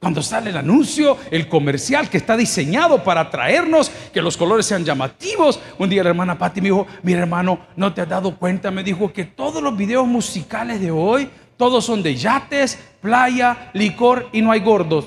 Cuando 0.00 0.22
sale 0.22 0.50
el 0.50 0.56
anuncio, 0.56 1.16
el 1.30 1.48
comercial 1.48 2.08
que 2.08 2.18
está 2.18 2.36
diseñado 2.36 3.02
para 3.02 3.22
atraernos, 3.22 3.90
que 4.12 4.22
los 4.22 4.36
colores 4.36 4.64
sean 4.66 4.84
llamativos. 4.84 5.60
Un 5.76 5.90
día 5.90 6.04
la 6.04 6.10
hermana 6.10 6.38
Patti 6.38 6.60
me 6.60 6.68
dijo, 6.68 6.86
mi 7.02 7.14
hermano, 7.14 7.58
¿no 7.74 7.92
te 7.92 8.02
has 8.02 8.08
dado 8.08 8.36
cuenta? 8.36 8.70
Me 8.70 8.84
dijo 8.84 9.12
que 9.12 9.24
todos 9.24 9.60
los 9.60 9.76
videos 9.76 10.06
musicales 10.06 10.80
de 10.80 10.92
hoy, 10.92 11.28
todos 11.56 11.84
son 11.84 12.02
de 12.02 12.14
yates, 12.14 12.78
playa, 13.00 13.70
licor 13.72 14.28
y 14.32 14.40
no 14.40 14.52
hay 14.52 14.60
gordos. 14.60 15.06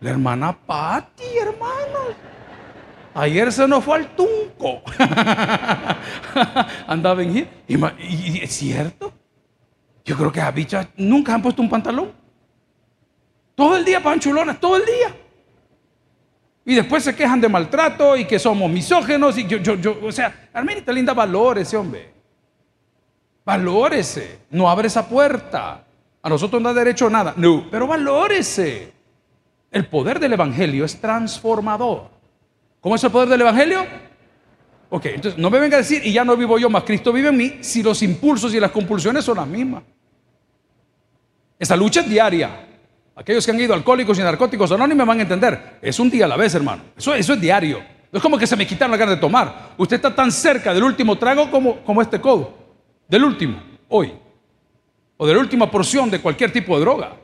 La 0.00 0.10
hermana 0.10 0.56
Patti, 0.56 1.24
hermanos. 1.40 2.27
Ayer 3.18 3.50
se 3.50 3.66
nos 3.66 3.82
fue 3.82 3.96
al 3.96 4.14
tunco. 4.14 4.80
Andaba 6.86 7.20
en 7.20 7.36
y, 7.36 7.74
y, 7.76 8.38
es 8.40 8.52
cierto. 8.52 9.12
Yo 10.04 10.16
creo 10.16 10.30
que 10.30 10.40
a 10.40 10.52
bichas 10.52 10.86
nunca 10.96 11.34
han 11.34 11.42
puesto 11.42 11.60
un 11.60 11.68
pantalón. 11.68 12.12
Todo 13.56 13.76
el 13.76 13.84
día 13.84 14.00
panchulonas, 14.00 14.60
todo 14.60 14.76
el 14.76 14.84
día. 14.84 15.16
Y 16.64 16.76
después 16.76 17.02
se 17.02 17.16
quejan 17.16 17.40
de 17.40 17.48
maltrato 17.48 18.16
y 18.16 18.24
que 18.24 18.38
somos 18.38 18.70
misógenos. 18.70 19.36
Y 19.36 19.48
yo, 19.48 19.58
yo, 19.58 19.74
yo, 19.74 19.98
o 20.00 20.12
sea, 20.12 20.48
Armenita 20.52 20.92
linda, 20.92 21.12
valórese, 21.12 21.76
hombre. 21.76 22.12
Valórese. 23.44 24.42
No 24.50 24.70
abre 24.70 24.86
esa 24.86 25.08
puerta. 25.08 25.84
A 26.22 26.28
nosotros 26.28 26.62
no 26.62 26.68
da 26.68 26.78
derecho 26.78 27.08
a 27.08 27.10
nada. 27.10 27.34
No, 27.36 27.66
pero 27.68 27.88
valórese. 27.88 28.92
El 29.72 29.86
poder 29.86 30.20
del 30.20 30.34
Evangelio 30.34 30.84
es 30.84 31.00
transformador. 31.00 32.17
¿Cómo 32.80 32.94
es 32.94 33.04
el 33.04 33.10
poder 33.10 33.28
del 33.28 33.40
Evangelio? 33.40 33.84
Ok, 34.90 35.06
entonces 35.06 35.38
no 35.38 35.50
me 35.50 35.58
venga 35.58 35.76
a 35.76 35.80
decir, 35.80 36.00
y 36.04 36.12
ya 36.12 36.24
no 36.24 36.36
vivo 36.36 36.58
yo, 36.58 36.70
más 36.70 36.84
Cristo 36.84 37.12
vive 37.12 37.28
en 37.28 37.36
mí, 37.36 37.58
si 37.60 37.82
los 37.82 38.02
impulsos 38.02 38.54
y 38.54 38.60
las 38.60 38.70
compulsiones 38.70 39.24
son 39.24 39.36
las 39.36 39.46
mismas. 39.46 39.82
Esa 41.58 41.76
lucha 41.76 42.00
es 42.00 42.08
diaria. 42.08 42.68
Aquellos 43.16 43.44
que 43.44 43.50
han 43.50 43.60
ido 43.60 43.74
alcohólicos 43.74 44.16
y 44.18 44.22
narcóticos 44.22 44.70
anónimos 44.70 45.06
van 45.06 45.18
a 45.18 45.22
entender. 45.22 45.78
Es 45.82 45.98
un 45.98 46.08
día 46.08 46.24
a 46.24 46.28
la 46.28 46.36
vez, 46.36 46.54
hermano. 46.54 46.82
Eso, 46.96 47.14
es 47.14 47.40
diario. 47.40 47.82
No 48.12 48.16
es 48.18 48.22
como 48.22 48.38
que 48.38 48.46
se 48.46 48.56
me 48.56 48.66
quitaron 48.66 48.92
la 48.92 48.96
gana 48.96 49.10
de 49.10 49.16
tomar. 49.16 49.70
Usted 49.76 49.96
está 49.96 50.14
tan 50.14 50.30
cerca 50.30 50.72
del 50.72 50.84
último 50.84 51.18
trago 51.18 51.50
como, 51.50 51.80
como 51.80 52.00
este 52.00 52.20
codo. 52.20 52.56
Del 53.08 53.24
último, 53.24 53.60
hoy. 53.88 54.12
O 55.16 55.26
de 55.26 55.34
la 55.34 55.40
última 55.40 55.68
porción 55.68 56.08
de 56.08 56.20
cualquier 56.20 56.52
tipo 56.52 56.76
de 56.76 56.80
droga. 56.80 57.16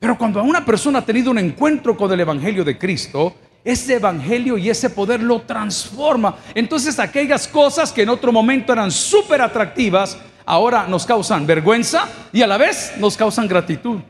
Pero 0.00 0.18
cuando 0.18 0.42
una 0.42 0.64
persona 0.64 0.98
ha 0.98 1.04
tenido 1.04 1.30
un 1.30 1.38
encuentro 1.38 1.96
con 1.96 2.12
el 2.12 2.18
Evangelio 2.18 2.64
de 2.64 2.76
Cristo, 2.76 3.36
ese 3.64 3.94
Evangelio 3.94 4.56
y 4.56 4.70
ese 4.70 4.90
poder 4.90 5.22
lo 5.22 5.42
transforma. 5.42 6.36
Entonces 6.54 6.98
aquellas 6.98 7.46
cosas 7.46 7.92
que 7.92 8.02
en 8.02 8.08
otro 8.08 8.32
momento 8.32 8.72
eran 8.72 8.90
súper 8.90 9.42
atractivas, 9.42 10.18
ahora 10.46 10.86
nos 10.86 11.04
causan 11.04 11.46
vergüenza 11.46 12.08
y 12.32 12.42
a 12.42 12.46
la 12.46 12.56
vez 12.56 12.94
nos 12.98 13.16
causan 13.16 13.46
gratitud. 13.46 14.00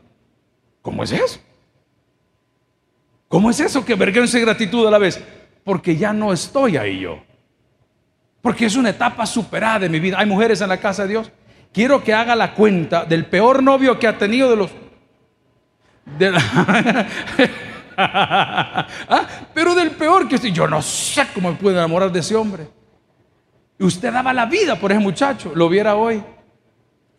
¿Cómo 0.81 1.03
es 1.03 1.11
eso? 1.11 1.39
¿Cómo 3.27 3.49
es 3.49 3.59
eso 3.59 3.85
que 3.85 3.95
vergüenza 3.95 4.37
y 4.37 4.41
gratitud 4.41 4.87
a 4.87 4.91
la 4.91 4.97
vez? 4.97 5.21
Porque 5.63 5.95
ya 5.95 6.13
no 6.13 6.33
estoy 6.33 6.77
ahí 6.77 7.01
yo. 7.01 7.19
Porque 8.41 8.65
es 8.65 8.75
una 8.75 8.89
etapa 8.89 9.25
superada 9.25 9.79
de 9.79 9.89
mi 9.89 9.99
vida. 9.99 10.17
Hay 10.19 10.25
mujeres 10.25 10.61
en 10.61 10.69
la 10.69 10.77
casa 10.77 11.03
de 11.03 11.09
Dios. 11.09 11.31
Quiero 11.73 12.03
que 12.03 12.13
haga 12.13 12.35
la 12.35 12.55
cuenta 12.55 13.05
del 13.05 13.25
peor 13.25 13.61
novio 13.61 13.99
que 13.99 14.07
ha 14.07 14.17
tenido 14.17 14.49
de 14.49 14.55
los... 14.55 14.71
¿Ah? 19.09 19.27
Pero 19.53 19.75
del 19.75 19.91
peor 19.91 20.27
que 20.27 20.35
estoy. 20.35 20.51
Yo 20.51 20.67
no 20.67 20.81
sé 20.81 21.27
cómo 21.33 21.51
me 21.51 21.57
puedo 21.57 21.77
enamorar 21.77 22.11
de 22.11 22.19
ese 22.19 22.35
hombre. 22.35 22.67
Y 23.77 23.83
usted 23.83 24.11
daba 24.11 24.33
la 24.33 24.45
vida 24.45 24.75
por 24.75 24.91
ese 24.91 24.99
muchacho. 24.99 25.51
Lo 25.55 25.69
viera 25.69 25.95
hoy 25.95 26.23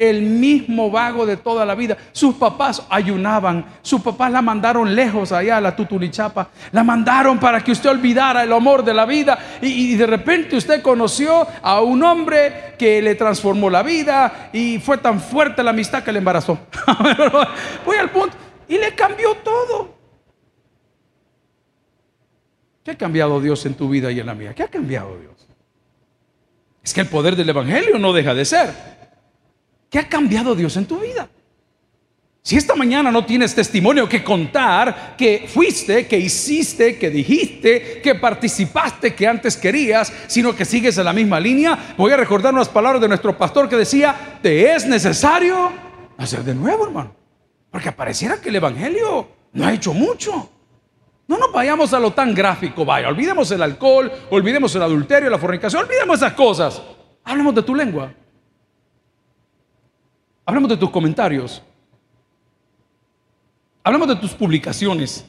el 0.00 0.22
mismo 0.22 0.90
vago 0.90 1.26
de 1.26 1.36
toda 1.36 1.66
la 1.66 1.74
vida. 1.74 1.96
Sus 2.12 2.34
papás 2.36 2.82
ayunaban, 2.88 3.66
sus 3.82 4.00
papás 4.00 4.32
la 4.32 4.40
mandaron 4.40 4.94
lejos 4.94 5.30
allá 5.30 5.58
a 5.58 5.60
la 5.60 5.76
Tutulichapa, 5.76 6.48
la 6.72 6.82
mandaron 6.82 7.38
para 7.38 7.62
que 7.62 7.72
usted 7.72 7.90
olvidara 7.90 8.42
el 8.42 8.52
amor 8.52 8.82
de 8.82 8.94
la 8.94 9.04
vida 9.04 9.38
y, 9.60 9.94
de 9.96 10.06
repente 10.06 10.56
usted 10.56 10.80
conoció 10.80 11.46
a 11.62 11.82
un 11.82 12.02
hombre 12.02 12.74
que 12.78 13.02
le 13.02 13.14
transformó 13.14 13.68
la 13.68 13.82
vida 13.82 14.48
y 14.54 14.78
fue 14.78 14.96
tan 14.96 15.20
fuerte 15.20 15.62
la 15.62 15.70
amistad 15.70 16.02
que 16.02 16.12
le 16.12 16.18
embarazó. 16.18 16.58
Voy 17.84 17.98
al 17.98 18.08
punto 18.08 18.34
y 18.66 18.78
le 18.78 18.94
cambió 18.94 19.34
todo. 19.44 19.99
¿Qué 22.82 22.92
ha 22.92 22.98
cambiado 22.98 23.40
Dios 23.40 23.64
en 23.66 23.74
tu 23.74 23.88
vida 23.88 24.10
y 24.10 24.20
en 24.20 24.26
la 24.26 24.34
mía? 24.34 24.54
¿Qué 24.54 24.62
ha 24.62 24.68
cambiado 24.68 25.18
Dios? 25.18 25.48
Es 26.82 26.94
que 26.94 27.02
el 27.02 27.08
poder 27.08 27.36
del 27.36 27.48
Evangelio 27.48 27.98
no 27.98 28.12
deja 28.12 28.34
de 28.34 28.44
ser. 28.44 28.72
¿Qué 29.90 29.98
ha 29.98 30.08
cambiado 30.08 30.54
Dios 30.54 30.76
en 30.76 30.86
tu 30.86 30.98
vida? 30.98 31.28
Si 32.42 32.56
esta 32.56 32.74
mañana 32.74 33.10
no 33.10 33.26
tienes 33.26 33.54
testimonio 33.54 34.08
que 34.08 34.24
contar, 34.24 35.14
que 35.16 35.46
fuiste, 35.46 36.06
que 36.06 36.18
hiciste, 36.18 36.98
que 36.98 37.10
dijiste, 37.10 38.00
que 38.00 38.14
participaste, 38.14 39.14
que 39.14 39.26
antes 39.26 39.58
querías, 39.58 40.10
sino 40.26 40.56
que 40.56 40.64
sigues 40.64 40.96
en 40.96 41.04
la 41.04 41.12
misma 41.12 41.38
línea, 41.38 41.94
voy 41.98 42.12
a 42.12 42.16
recordar 42.16 42.54
unas 42.54 42.68
palabras 42.68 43.02
de 43.02 43.08
nuestro 43.08 43.36
pastor 43.36 43.68
que 43.68 43.76
decía, 43.76 44.38
te 44.42 44.72
es 44.74 44.86
necesario 44.86 45.70
hacer 46.16 46.42
de 46.42 46.54
nuevo, 46.54 46.86
hermano. 46.86 47.14
Porque 47.70 47.92
pareciera 47.92 48.40
que 48.40 48.48
el 48.48 48.56
Evangelio 48.56 49.28
no 49.52 49.66
ha 49.66 49.74
hecho 49.74 49.92
mucho. 49.92 50.50
No 51.30 51.38
nos 51.38 51.52
vayamos 51.52 51.94
a 51.94 52.00
lo 52.00 52.10
tan 52.10 52.34
gráfico, 52.34 52.84
vaya, 52.84 53.06
olvidemos 53.06 53.48
el 53.52 53.62
alcohol, 53.62 54.10
olvidemos 54.30 54.74
el 54.74 54.82
adulterio, 54.82 55.30
la 55.30 55.38
fornicación, 55.38 55.84
olvidemos 55.84 56.16
esas 56.16 56.32
cosas. 56.32 56.82
Hablemos 57.22 57.54
de 57.54 57.62
tu 57.62 57.72
lengua. 57.72 58.12
Hablamos 60.44 60.70
de 60.70 60.76
tus 60.76 60.90
comentarios. 60.90 61.62
Hablamos 63.84 64.08
de 64.08 64.16
tus 64.16 64.32
publicaciones. 64.32 65.24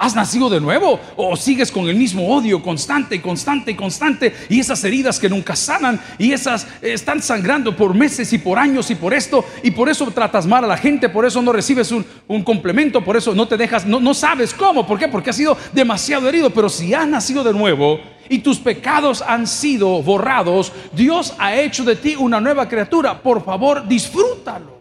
¿Has 0.00 0.14
nacido 0.14 0.48
de 0.48 0.60
nuevo 0.60 1.00
o 1.16 1.34
sigues 1.34 1.72
con 1.72 1.88
el 1.88 1.96
mismo 1.96 2.32
odio 2.32 2.62
constante, 2.62 3.20
constante, 3.20 3.74
constante 3.74 4.32
y 4.48 4.60
esas 4.60 4.84
heridas 4.84 5.18
que 5.18 5.28
nunca 5.28 5.56
sanan 5.56 6.00
y 6.18 6.30
esas 6.30 6.68
eh, 6.80 6.92
están 6.92 7.20
sangrando 7.20 7.76
por 7.76 7.94
meses 7.94 8.32
y 8.32 8.38
por 8.38 8.60
años 8.60 8.92
y 8.92 8.94
por 8.94 9.12
esto 9.12 9.44
y 9.64 9.72
por 9.72 9.88
eso 9.88 10.08
tratas 10.12 10.46
mal 10.46 10.62
a 10.62 10.68
la 10.68 10.76
gente, 10.76 11.08
por 11.08 11.26
eso 11.26 11.42
no 11.42 11.52
recibes 11.52 11.90
un, 11.90 12.44
complemento, 12.44 13.02
por 13.02 13.16
eso 13.16 13.34
no 13.34 13.48
te 13.48 13.56
dejas, 13.56 13.86
no, 13.86 13.98
no 13.98 14.14
sabes 14.14 14.54
cómo, 14.54 14.86
¿por 14.86 15.00
qué? 15.00 15.08
Porque 15.08 15.30
has 15.30 15.36
sido 15.36 15.58
demasiado 15.72 16.28
herido, 16.28 16.50
pero 16.50 16.68
si 16.68 16.94
has 16.94 17.08
nacido 17.08 17.42
de 17.42 17.52
nuevo 17.52 17.98
y 18.28 18.38
tus 18.38 18.60
pecados 18.60 19.20
han 19.20 19.48
sido 19.48 20.00
borrados, 20.00 20.72
Dios 20.92 21.34
ha 21.40 21.56
hecho 21.56 21.82
de 21.82 21.96
ti 21.96 22.14
una 22.14 22.40
nueva 22.40 22.68
criatura. 22.68 23.20
Por 23.20 23.44
favor, 23.44 23.88
disfrútalo. 23.88 24.80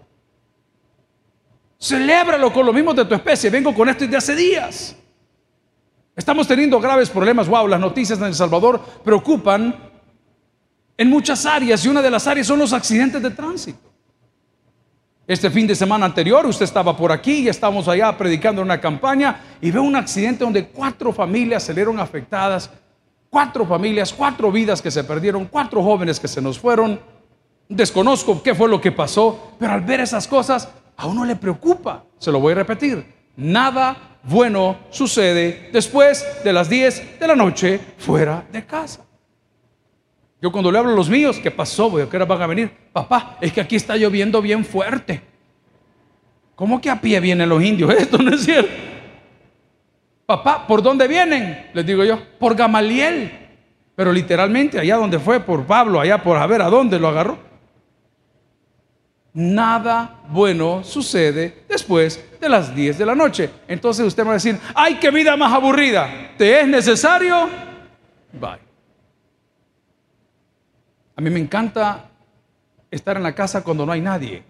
Celébralo 1.82 2.54
con 2.54 2.68
lo 2.68 2.72
mismo 2.72 2.94
de 2.94 3.04
tu 3.04 3.16
especie. 3.16 3.50
Vengo 3.50 3.74
con 3.74 3.90
esto 3.90 4.04
desde 4.04 4.18
hace 4.18 4.36
días. 4.36 4.96
Estamos 6.18 6.46
teniendo 6.46 6.82
graves 6.82 7.10
problemas. 7.10 7.48
Wow, 7.48 7.70
las 7.70 7.80
noticias 7.80 8.20
en 8.20 8.26
El 8.26 8.36
Salvador 8.36 8.82
preocupan 9.06 9.74
en 10.98 11.10
muchas 11.10 11.46
áreas 11.46 11.86
y 11.86 11.88
una 11.88 12.02
de 12.02 12.12
las 12.12 12.28
áreas 12.28 12.48
son 12.48 12.60
los 12.60 12.74
accidentes 12.74 13.22
de 13.22 13.30
tránsito. 13.30 13.80
Este 15.26 15.50
fin 15.50 15.66
de 15.66 15.76
semana 15.76 16.06
anterior 16.06 16.46
usted 16.46 16.66
estaba 16.66 16.98
por 16.98 17.14
aquí 17.14 17.44
y 17.44 17.48
estábamos 17.48 17.88
allá 17.88 18.18
predicando 18.18 18.62
una 18.62 18.82
campaña 18.82 19.40
y 19.62 19.72
ve 19.72 19.80
un 19.80 19.96
accidente 19.96 20.44
donde 20.44 20.68
cuatro 20.68 21.14
familias 21.14 21.64
salieron 21.64 22.00
afectadas 22.00 22.70
Cuatro 23.30 23.66
familias, 23.66 24.14
cuatro 24.14 24.52
vidas 24.52 24.82
que 24.82 24.90
se 24.90 25.04
perdieron, 25.04 25.46
cuatro 25.46 25.84
jóvenes 25.84 26.20
que 26.20 26.28
se 26.28 26.42
nos 26.42 26.58
fueron. 26.58 27.00
Desconozco 27.68 28.42
qué 28.42 28.56
fue 28.56 28.70
lo 28.70 28.80
que 28.80 28.92
pasó, 28.92 29.54
pero 29.60 29.74
al 29.74 29.82
ver 29.82 30.00
esas 30.00 30.28
cosas, 30.28 30.70
a 30.96 31.06
uno 31.06 31.26
le 31.26 31.36
preocupa. 31.36 32.06
Se 32.18 32.32
lo 32.32 32.40
voy 32.40 32.54
a 32.54 32.56
repetir. 32.56 33.06
Nada 33.36 34.07
bueno 34.24 34.78
sucede 34.90 35.70
después 35.72 36.26
de 36.44 36.54
las 36.54 36.70
10 36.70 37.20
de 37.20 37.28
la 37.28 37.36
noche 37.36 37.80
fuera 37.98 38.46
de 38.52 38.66
casa. 38.66 39.06
Yo 40.42 40.52
cuando 40.52 40.72
le 40.72 40.78
hablo 40.78 40.92
a 40.92 40.96
los 40.96 41.10
míos, 41.10 41.40
¿qué 41.42 41.50
pasó? 41.50 41.98
¿A 41.98 42.10
qué 42.10 42.16
hora 42.16 42.26
van 42.26 42.42
a 42.42 42.48
venir? 42.48 42.72
Papá, 42.94 43.38
es 43.42 43.52
que 43.52 43.62
aquí 43.62 43.76
está 43.76 43.96
lloviendo 43.96 44.42
bien 44.42 44.64
fuerte. 44.64 45.22
¿Cómo 46.56 46.80
que 46.80 46.90
a 46.90 47.02
pie 47.02 47.20
vienen 47.20 47.50
los 47.50 47.64
indios? 47.64 47.92
Esto 47.98 48.18
no 48.18 48.34
es 48.34 48.44
cierto. 48.44 48.72
Papá, 50.26 50.68
¿por 50.68 50.84
dónde 50.84 51.08
vienen? 51.08 51.70
Les 51.74 51.86
digo 51.86 52.04
yo, 52.04 52.22
por 52.38 52.56
Gamaliel. 52.56 53.32
Pero 53.96 54.12
literalmente, 54.12 54.80
allá 54.80 54.98
donde 54.98 55.18
fue, 55.18 55.40
por 55.40 55.66
Pablo, 55.66 56.00
allá 56.00 56.22
por 56.22 56.38
a 56.38 56.46
ver 56.46 56.62
a 56.62 56.70
dónde 56.70 57.00
lo 57.00 57.08
agarró. 57.08 57.47
Nada 59.40 60.24
bueno 60.30 60.84
sucede 60.84 61.64
después 61.70 62.20
de 62.42 62.50
las 62.50 62.74
10 62.74 62.98
de 62.98 63.06
la 63.06 63.14
noche. 63.14 63.52
Entonces 63.68 64.04
usted 64.04 64.26
va 64.26 64.32
a 64.32 64.34
decir, 64.34 64.60
¡ay, 64.74 64.96
qué 64.96 65.12
vida 65.12 65.38
más 65.38 65.54
aburrida! 65.54 66.32
¿Te 66.40 66.62
es 66.62 66.68
necesario? 66.68 67.48
Bye. 68.34 68.58
A 71.16 71.22
mí 71.22 71.30
me 71.30 71.40
encanta 71.40 72.10
estar 72.90 73.16
en 73.16 73.22
la 73.22 73.36
casa 73.36 73.64
cuando 73.64 73.86
no 73.86 73.92
hay 73.92 74.02
nadie. 74.02 74.44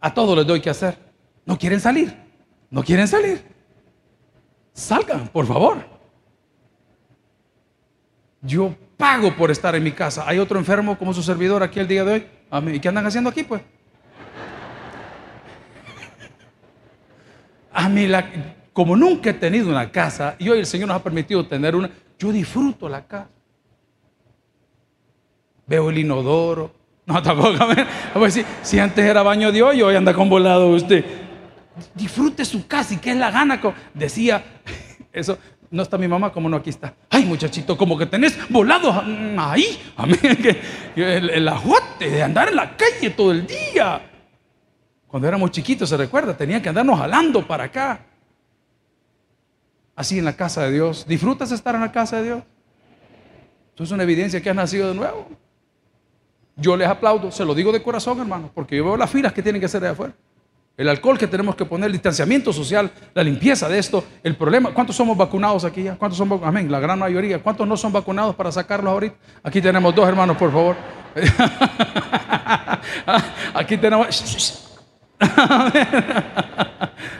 A 0.00 0.14
todos 0.14 0.34
les 0.38 0.46
doy 0.46 0.62
que 0.62 0.70
hacer. 0.70 0.96
No 1.44 1.58
quieren 1.58 1.80
salir. 1.80 2.16
No 2.70 2.82
quieren 2.82 3.06
salir. 3.06 3.44
salgan, 4.72 5.28
por 5.28 5.44
favor. 5.44 5.84
Yo 8.40 8.74
pago 8.98 9.34
por 9.34 9.50
estar 9.50 9.74
en 9.74 9.82
mi 9.82 9.92
casa. 9.92 10.24
Hay 10.26 10.38
otro 10.38 10.58
enfermo 10.58 10.98
como 10.98 11.14
su 11.14 11.22
servidor 11.22 11.62
aquí 11.62 11.80
el 11.80 11.88
día 11.88 12.04
de 12.04 12.12
hoy. 12.12 12.26
¿Y 12.74 12.80
qué 12.80 12.88
andan 12.88 13.06
haciendo 13.06 13.30
aquí, 13.30 13.44
pues? 13.44 13.62
A 17.72 17.88
mí, 17.88 18.08
como 18.72 18.96
nunca 18.96 19.30
he 19.30 19.34
tenido 19.34 19.70
una 19.70 19.90
casa 19.90 20.34
y 20.38 20.48
hoy 20.48 20.58
el 20.58 20.66
Señor 20.66 20.88
nos 20.88 20.96
ha 20.96 21.02
permitido 21.02 21.46
tener 21.46 21.76
una, 21.76 21.88
yo 22.18 22.32
disfruto 22.32 22.88
la 22.88 23.06
casa. 23.06 23.28
Veo 25.66 25.90
el 25.90 25.98
inodoro. 25.98 26.74
No, 27.06 27.22
tampoco. 27.22 27.62
A 27.62 28.18
ver, 28.18 28.32
si, 28.32 28.44
si 28.62 28.78
antes 28.80 29.04
era 29.04 29.22
baño 29.22 29.52
de 29.52 29.62
hoy, 29.62 29.80
hoy 29.80 29.94
anda 29.94 30.12
con 30.12 30.28
volado 30.28 30.70
usted. 30.70 31.04
Disfrute 31.94 32.44
su 32.44 32.66
casa 32.66 32.94
y 32.94 32.96
que 32.96 33.12
es 33.12 33.16
la 33.16 33.30
gana. 33.30 33.60
Decía, 33.94 34.42
eso, 35.12 35.38
no 35.70 35.82
está 35.82 35.98
mi 35.98 36.08
mamá, 36.08 36.32
como 36.32 36.48
no 36.48 36.56
aquí 36.56 36.70
está. 36.70 36.94
Ay, 37.10 37.24
muchachito, 37.24 37.76
como 37.76 37.98
que 37.98 38.06
tenés 38.06 38.38
volado 38.48 38.92
ahí. 39.38 39.78
El, 40.96 41.30
el 41.30 41.48
ajuate 41.48 42.10
de 42.10 42.22
andar 42.22 42.48
en 42.48 42.56
la 42.56 42.76
calle 42.76 43.10
todo 43.10 43.32
el 43.32 43.46
día. 43.46 44.02
Cuando 45.06 45.28
éramos 45.28 45.50
chiquitos, 45.50 45.88
se 45.88 45.96
recuerda, 45.96 46.36
tenían 46.36 46.60
que 46.60 46.68
andarnos 46.68 46.98
jalando 46.98 47.46
para 47.46 47.64
acá. 47.64 48.00
Así 49.94 50.18
en 50.18 50.24
la 50.24 50.34
casa 50.34 50.62
de 50.62 50.72
Dios. 50.72 51.06
¿Disfrutas 51.06 51.50
estar 51.52 51.74
en 51.74 51.80
la 51.80 51.92
casa 51.92 52.16
de 52.18 52.24
Dios? 52.24 52.42
Eso 53.74 53.84
es 53.84 53.90
una 53.92 54.02
evidencia 54.02 54.40
que 54.40 54.50
has 54.50 54.56
nacido 54.56 54.88
de 54.88 54.94
nuevo. 54.94 55.28
Yo 56.56 56.76
les 56.76 56.88
aplaudo, 56.88 57.30
se 57.30 57.44
lo 57.44 57.54
digo 57.54 57.70
de 57.70 57.82
corazón, 57.82 58.18
hermano, 58.18 58.50
porque 58.52 58.76
yo 58.76 58.84
veo 58.84 58.96
las 58.96 59.08
filas 59.08 59.32
que 59.32 59.42
tienen 59.42 59.60
que 59.60 59.66
hacer 59.66 59.80
de 59.80 59.88
afuera. 59.88 60.12
El 60.78 60.88
alcohol 60.88 61.18
que 61.18 61.26
tenemos 61.26 61.56
que 61.56 61.64
poner, 61.64 61.86
el 61.86 61.92
distanciamiento 61.92 62.52
social, 62.52 62.92
la 63.12 63.24
limpieza 63.24 63.68
de 63.68 63.80
esto, 63.80 64.04
el 64.22 64.36
problema. 64.36 64.72
¿Cuántos 64.72 64.94
somos 64.94 65.16
vacunados 65.16 65.64
aquí 65.64 65.82
ya? 65.82 65.96
¿Cuántos 65.96 66.16
son? 66.16 66.40
Amén, 66.44 66.70
la 66.70 66.78
gran 66.78 67.00
mayoría. 67.00 67.42
¿Cuántos 67.42 67.66
no 67.66 67.76
son 67.76 67.92
vacunados 67.92 68.36
para 68.36 68.52
sacarlos 68.52 68.92
ahorita? 68.92 69.16
Aquí 69.42 69.60
tenemos 69.60 69.92
dos 69.92 70.08
hermanos, 70.08 70.36
por 70.36 70.52
favor. 70.52 70.76
aquí 73.54 73.76
tenemos. 73.76 74.64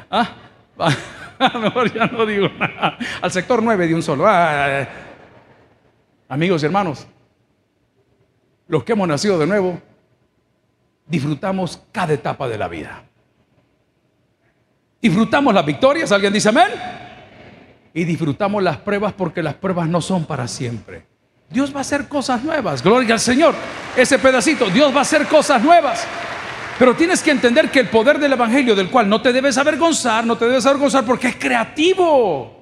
ah, 0.08 0.30
mejor 1.60 1.92
ya 1.92 2.06
no 2.06 2.24
digo 2.26 2.48
nada. 2.60 2.96
Al 3.20 3.32
sector 3.32 3.60
9 3.60 3.88
de 3.88 3.94
un 3.96 4.04
solo. 4.04 4.24
Ah, 4.28 4.86
amigos 6.28 6.62
y 6.62 6.66
hermanos, 6.66 7.08
los 8.68 8.84
que 8.84 8.92
hemos 8.92 9.08
nacido 9.08 9.36
de 9.36 9.48
nuevo, 9.48 9.80
disfrutamos 11.08 11.82
cada 11.90 12.12
etapa 12.12 12.46
de 12.46 12.56
la 12.56 12.68
vida. 12.68 13.07
Disfrutamos 15.00 15.54
las 15.54 15.64
victorias, 15.64 16.10
alguien 16.10 16.32
dice 16.32 16.48
amén. 16.48 16.68
Y 17.94 18.04
disfrutamos 18.04 18.62
las 18.62 18.78
pruebas 18.78 19.12
porque 19.12 19.42
las 19.42 19.54
pruebas 19.54 19.88
no 19.88 20.00
son 20.00 20.24
para 20.24 20.48
siempre. 20.48 21.06
Dios 21.50 21.72
va 21.72 21.78
a 21.78 21.80
hacer 21.80 22.08
cosas 22.08 22.42
nuevas, 22.44 22.82
gloria 22.82 23.14
al 23.14 23.20
Señor. 23.20 23.54
Ese 23.96 24.18
pedacito, 24.18 24.68
Dios 24.68 24.94
va 24.94 24.98
a 24.98 25.02
hacer 25.02 25.26
cosas 25.26 25.62
nuevas. 25.62 26.06
Pero 26.78 26.94
tienes 26.94 27.22
que 27.22 27.30
entender 27.30 27.70
que 27.70 27.80
el 27.80 27.88
poder 27.88 28.18
del 28.18 28.32
Evangelio, 28.32 28.76
del 28.76 28.90
cual 28.90 29.08
no 29.08 29.20
te 29.20 29.32
debes 29.32 29.56
avergonzar, 29.58 30.26
no 30.26 30.36
te 30.36 30.46
debes 30.46 30.66
avergonzar 30.66 31.04
porque 31.04 31.28
es 31.28 31.36
creativo. 31.36 32.58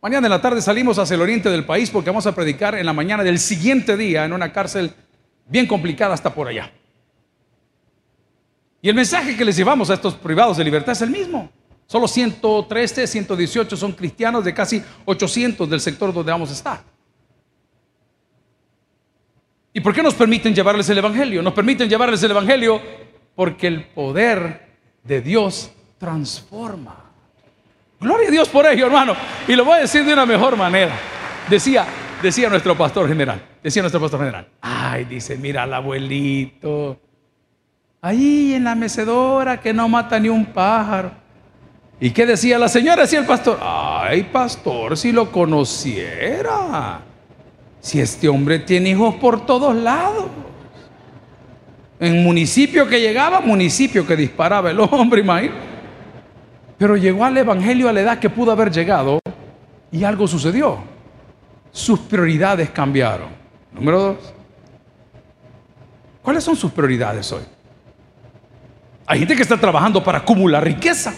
Mañana 0.00 0.26
en 0.26 0.30
la 0.30 0.40
tarde 0.40 0.62
salimos 0.62 0.98
hacia 0.98 1.14
el 1.14 1.22
oriente 1.22 1.50
del 1.50 1.64
país 1.64 1.90
porque 1.90 2.10
vamos 2.10 2.26
a 2.26 2.34
predicar 2.34 2.74
en 2.74 2.86
la 2.86 2.92
mañana 2.92 3.22
del 3.22 3.38
siguiente 3.38 3.96
día 3.96 4.24
en 4.24 4.32
una 4.32 4.52
cárcel 4.52 4.92
bien 5.46 5.66
complicada 5.66 6.14
hasta 6.14 6.34
por 6.34 6.48
allá. 6.48 6.72
Y 8.82 8.88
el 8.88 8.96
mensaje 8.96 9.36
que 9.36 9.44
les 9.44 9.56
llevamos 9.56 9.88
a 9.90 9.94
estos 9.94 10.14
privados 10.14 10.56
de 10.56 10.64
libertad 10.64 10.92
es 10.92 11.02
el 11.02 11.10
mismo. 11.10 11.48
Solo 11.86 12.08
113, 12.08 13.06
118 13.06 13.76
son 13.76 13.92
cristianos 13.92 14.44
de 14.44 14.52
casi 14.52 14.82
800 15.04 15.70
del 15.70 15.80
sector 15.80 16.12
donde 16.12 16.32
vamos 16.32 16.50
a 16.50 16.52
estar. 16.52 16.82
¿Y 19.72 19.80
por 19.80 19.94
qué 19.94 20.02
nos 20.02 20.14
permiten 20.14 20.52
llevarles 20.52 20.88
el 20.90 20.98
Evangelio? 20.98 21.42
Nos 21.42 21.54
permiten 21.54 21.88
llevarles 21.88 22.22
el 22.24 22.32
Evangelio 22.32 22.82
porque 23.36 23.68
el 23.68 23.84
poder 23.84 24.68
de 25.04 25.20
Dios 25.20 25.70
transforma. 25.98 26.96
Gloria 28.00 28.28
a 28.28 28.32
Dios 28.32 28.48
por 28.48 28.66
ello, 28.66 28.86
hermano. 28.86 29.14
Y 29.46 29.54
lo 29.54 29.64
voy 29.64 29.76
a 29.76 29.82
decir 29.82 30.04
de 30.04 30.12
una 30.12 30.26
mejor 30.26 30.56
manera. 30.56 30.98
Decía, 31.48 31.86
decía 32.20 32.48
nuestro 32.48 32.76
pastor 32.76 33.06
general, 33.06 33.40
decía 33.62 33.80
nuestro 33.80 34.00
pastor 34.00 34.20
general. 34.20 34.48
Ay, 34.60 35.04
dice, 35.04 35.36
mira 35.36 35.62
al 35.62 35.72
abuelito. 35.72 36.98
Ahí 38.04 38.52
en 38.54 38.64
la 38.64 38.74
mecedora 38.74 39.60
que 39.60 39.72
no 39.72 39.88
mata 39.88 40.18
ni 40.18 40.28
un 40.28 40.44
pájaro. 40.44 41.12
¿Y 42.00 42.10
qué 42.10 42.26
decía 42.26 42.58
la 42.58 42.66
señora? 42.66 43.02
Decía 43.02 43.20
el 43.20 43.26
pastor. 43.26 43.60
Ay, 43.62 44.24
pastor, 44.24 44.96
si 44.96 45.12
lo 45.12 45.30
conociera. 45.30 47.00
Si 47.80 48.00
este 48.00 48.28
hombre 48.28 48.58
tiene 48.58 48.90
hijos 48.90 49.14
por 49.14 49.46
todos 49.46 49.76
lados. 49.76 50.24
En 52.00 52.24
municipio 52.24 52.88
que 52.88 53.00
llegaba, 53.00 53.40
municipio 53.40 54.04
que 54.04 54.16
disparaba 54.16 54.72
el 54.72 54.80
hombre, 54.80 55.20
imagínate. 55.20 55.60
Pero 56.76 56.96
llegó 56.96 57.24
al 57.24 57.38
Evangelio 57.38 57.88
a 57.88 57.92
la 57.92 58.00
edad 58.00 58.18
que 58.18 58.28
pudo 58.28 58.50
haber 58.50 58.72
llegado 58.72 59.20
y 59.92 60.02
algo 60.02 60.26
sucedió. 60.26 60.78
Sus 61.70 62.00
prioridades 62.00 62.68
cambiaron. 62.70 63.28
Número 63.72 64.00
dos. 64.00 64.34
¿Cuáles 66.20 66.42
son 66.42 66.56
sus 66.56 66.72
prioridades 66.72 67.30
hoy? 67.30 67.42
Hay 69.06 69.18
gente 69.18 69.36
que 69.36 69.42
está 69.42 69.56
trabajando 69.56 70.02
para 70.02 70.18
acumular 70.18 70.62
riqueza. 70.64 71.12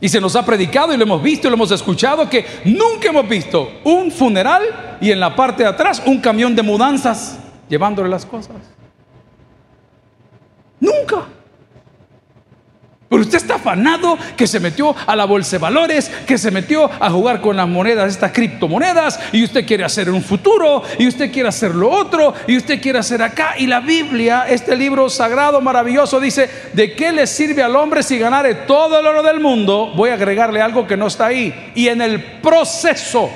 Y 0.00 0.08
se 0.08 0.20
nos 0.20 0.36
ha 0.36 0.44
predicado 0.44 0.92
y 0.92 0.96
lo 0.96 1.04
hemos 1.04 1.22
visto 1.22 1.46
y 1.46 1.50
lo 1.50 1.56
hemos 1.56 1.70
escuchado 1.70 2.28
que 2.28 2.44
nunca 2.64 3.08
hemos 3.08 3.28
visto 3.28 3.80
un 3.84 4.10
funeral 4.10 4.98
y 5.00 5.10
en 5.10 5.20
la 5.20 5.34
parte 5.34 5.62
de 5.62 5.68
atrás 5.68 6.02
un 6.04 6.20
camión 6.20 6.54
de 6.54 6.62
mudanzas 6.62 7.38
llevándole 7.68 8.08
las 8.08 8.26
cosas. 8.26 8.56
Nunca. 10.80 11.24
Pero 13.08 13.22
usted 13.22 13.36
está 13.36 13.56
afanado 13.56 14.18
que 14.36 14.46
se 14.46 14.60
metió 14.60 14.94
a 15.06 15.14
la 15.14 15.26
bolsa 15.26 15.52
de 15.52 15.58
valores, 15.58 16.10
que 16.26 16.38
se 16.38 16.50
metió 16.50 16.90
a 16.98 17.10
jugar 17.10 17.40
con 17.40 17.56
las 17.56 17.68
monedas, 17.68 18.10
estas 18.10 18.32
criptomonedas, 18.32 19.20
y 19.32 19.44
usted 19.44 19.66
quiere 19.66 19.84
hacer 19.84 20.10
un 20.10 20.22
futuro, 20.22 20.82
y 20.98 21.06
usted 21.06 21.30
quiere 21.30 21.48
hacer 21.48 21.74
lo 21.74 21.90
otro, 21.90 22.34
y 22.46 22.56
usted 22.56 22.80
quiere 22.80 22.98
hacer 22.98 23.22
acá. 23.22 23.54
Y 23.58 23.66
la 23.66 23.80
Biblia, 23.80 24.46
este 24.48 24.74
libro 24.74 25.10
sagrado, 25.10 25.60
maravilloso, 25.60 26.18
dice, 26.18 26.48
¿de 26.72 26.94
qué 26.94 27.12
le 27.12 27.26
sirve 27.26 27.62
al 27.62 27.76
hombre 27.76 28.02
si 28.02 28.18
ganare 28.18 28.54
todo 28.54 28.98
el 28.98 29.06
oro 29.06 29.22
del 29.22 29.38
mundo? 29.38 29.92
Voy 29.94 30.10
a 30.10 30.14
agregarle 30.14 30.62
algo 30.62 30.86
que 30.86 30.96
no 30.96 31.06
está 31.06 31.26
ahí. 31.26 31.72
Y 31.74 31.88
en 31.88 32.00
el 32.00 32.40
proceso, 32.40 33.30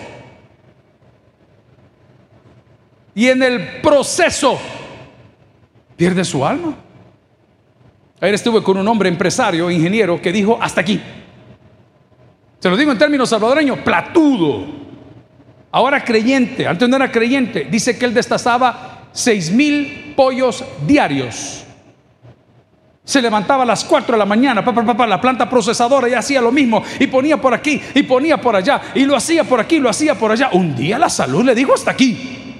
y 3.14 3.28
en 3.28 3.42
el 3.42 3.80
proceso, 3.80 4.58
pierde 5.96 6.24
su 6.24 6.44
alma. 6.46 6.87
Ayer 8.20 8.34
estuve 8.34 8.62
con 8.62 8.76
un 8.76 8.88
hombre 8.88 9.08
empresario, 9.08 9.70
ingeniero, 9.70 10.20
que 10.20 10.32
dijo, 10.32 10.58
hasta 10.60 10.80
aquí. 10.80 11.00
Se 12.58 12.68
lo 12.68 12.76
digo 12.76 12.90
en 12.90 12.98
términos 12.98 13.28
salvadoreños, 13.28 13.78
platudo. 13.78 14.66
Ahora 15.70 16.02
creyente, 16.02 16.66
antes 16.66 16.88
no 16.88 16.96
era 16.96 17.12
creyente, 17.12 17.68
dice 17.70 17.96
que 17.96 18.04
él 18.04 18.14
destazaba 18.14 19.08
seis 19.12 19.50
mil 19.50 20.14
pollos 20.16 20.64
diarios. 20.86 21.64
Se 23.04 23.22
levantaba 23.22 23.62
a 23.62 23.66
las 23.66 23.84
4 23.84 24.12
de 24.12 24.18
la 24.18 24.26
mañana, 24.26 24.62
papá, 24.62 24.84
papá, 24.84 25.06
la 25.06 25.20
planta 25.20 25.48
procesadora 25.48 26.08
y 26.10 26.14
hacía 26.14 26.42
lo 26.42 26.52
mismo, 26.52 26.82
y 26.98 27.06
ponía 27.06 27.40
por 27.40 27.54
aquí, 27.54 27.80
y 27.94 28.02
ponía 28.02 28.38
por 28.38 28.54
allá, 28.54 28.82
y 28.94 29.04
lo 29.04 29.16
hacía 29.16 29.44
por 29.44 29.60
aquí, 29.60 29.78
lo 29.78 29.88
hacía 29.88 30.14
por 30.14 30.30
allá. 30.30 30.50
Un 30.52 30.76
día 30.76 30.98
la 30.98 31.08
salud 31.08 31.42
le 31.42 31.54
dijo 31.54 31.72
hasta 31.72 31.92
aquí. 31.92 32.56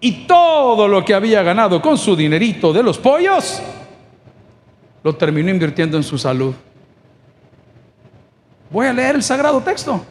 Y 0.00 0.26
todo 0.26 0.88
lo 0.88 1.04
que 1.04 1.14
había 1.14 1.42
ganado 1.42 1.80
con 1.80 1.98
su 1.98 2.16
dinerito 2.16 2.72
de 2.72 2.82
los 2.82 2.98
pollos, 2.98 3.62
lo 5.06 5.14
terminó 5.14 5.50
invirtiendo 5.50 5.96
en 5.96 6.02
su 6.02 6.18
salud. 6.18 6.52
Voy 8.68 8.88
a 8.88 8.92
leer 8.92 9.14
el 9.14 9.22
sagrado 9.22 9.60
texto. 9.60 10.04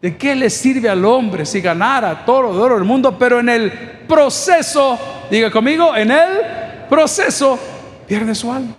¿De 0.00 0.16
qué 0.16 0.36
le 0.36 0.48
sirve 0.48 0.88
al 0.88 1.04
hombre 1.04 1.44
si 1.44 1.60
ganara 1.60 2.24
todo 2.24 2.52
el 2.52 2.60
oro 2.60 2.76
del 2.76 2.84
mundo, 2.84 3.18
pero 3.18 3.40
en 3.40 3.48
el 3.48 3.72
proceso, 4.06 4.96
diga 5.28 5.50
conmigo, 5.50 5.96
en 5.96 6.12
el 6.12 6.28
proceso 6.88 7.58
pierde 8.06 8.32
su 8.32 8.52
alma? 8.52 8.76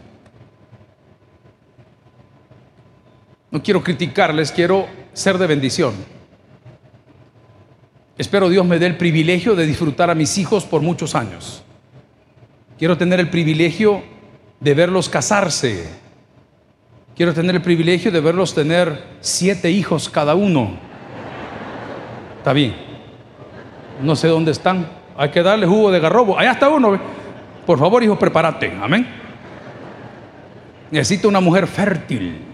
No 3.52 3.62
quiero 3.62 3.84
criticarles, 3.84 4.54
quiero 4.54 4.88
ser 5.12 5.38
de 5.38 5.46
bendición. 5.46 5.94
Espero 8.18 8.48
Dios 8.48 8.66
me 8.66 8.80
dé 8.80 8.86
el 8.86 8.96
privilegio 8.96 9.56
de 9.56 9.66
disfrutar 9.66 10.10
a 10.10 10.16
mis 10.16 10.38
hijos 10.38 10.64
por 10.64 10.82
muchos 10.82 11.16
años. 11.16 11.64
Quiero 12.78 12.98
tener 12.98 13.20
el 13.20 13.30
privilegio 13.30 14.19
de 14.60 14.74
verlos 14.74 15.10
casarse. 15.10 15.90
Quiero 17.16 17.34
tener 17.34 17.56
el 17.56 17.62
privilegio 17.62 18.12
de 18.12 18.20
verlos 18.20 18.54
tener 18.54 19.04
siete 19.20 19.70
hijos 19.70 20.10
cada 20.10 20.36
uno. 20.36 20.78
Está 22.38 22.54
bien. 22.54 22.76
No 24.02 24.16
sé 24.16 24.28
dónde 24.28 24.52
están. 24.52 24.88
Hay 25.18 25.30
que 25.30 25.44
darle 25.44 25.68
jugo 25.68 25.92
de 25.92 26.00
garrobo. 26.00 26.40
Allá 26.40 26.52
está 26.52 26.70
uno. 26.70 26.98
Por 27.66 27.78
favor, 27.78 28.02
hijo, 28.02 28.18
prepárate. 28.18 28.72
Amén. 28.82 29.06
Necesito 30.92 31.28
una 31.28 31.42
mujer 31.42 31.68
fértil. 31.68 32.49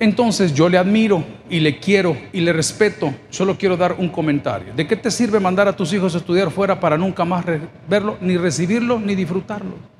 Entonces 0.00 0.54
yo 0.54 0.68
le 0.70 0.78
admiro 0.78 1.22
y 1.50 1.60
le 1.60 1.78
quiero 1.78 2.16
y 2.32 2.40
le 2.40 2.54
respeto. 2.54 3.14
Solo 3.28 3.56
quiero 3.56 3.76
dar 3.76 3.96
un 3.98 4.08
comentario. 4.08 4.72
¿De 4.74 4.86
qué 4.86 4.96
te 4.96 5.10
sirve 5.10 5.38
mandar 5.38 5.68
a 5.68 5.76
tus 5.76 5.92
hijos 5.92 6.14
a 6.14 6.18
estudiar 6.18 6.50
fuera 6.50 6.80
para 6.80 6.96
nunca 6.96 7.24
más 7.26 7.44
verlo, 7.86 8.16
ni 8.22 8.38
recibirlo, 8.38 8.98
ni 8.98 9.14
disfrutarlo? 9.14 9.90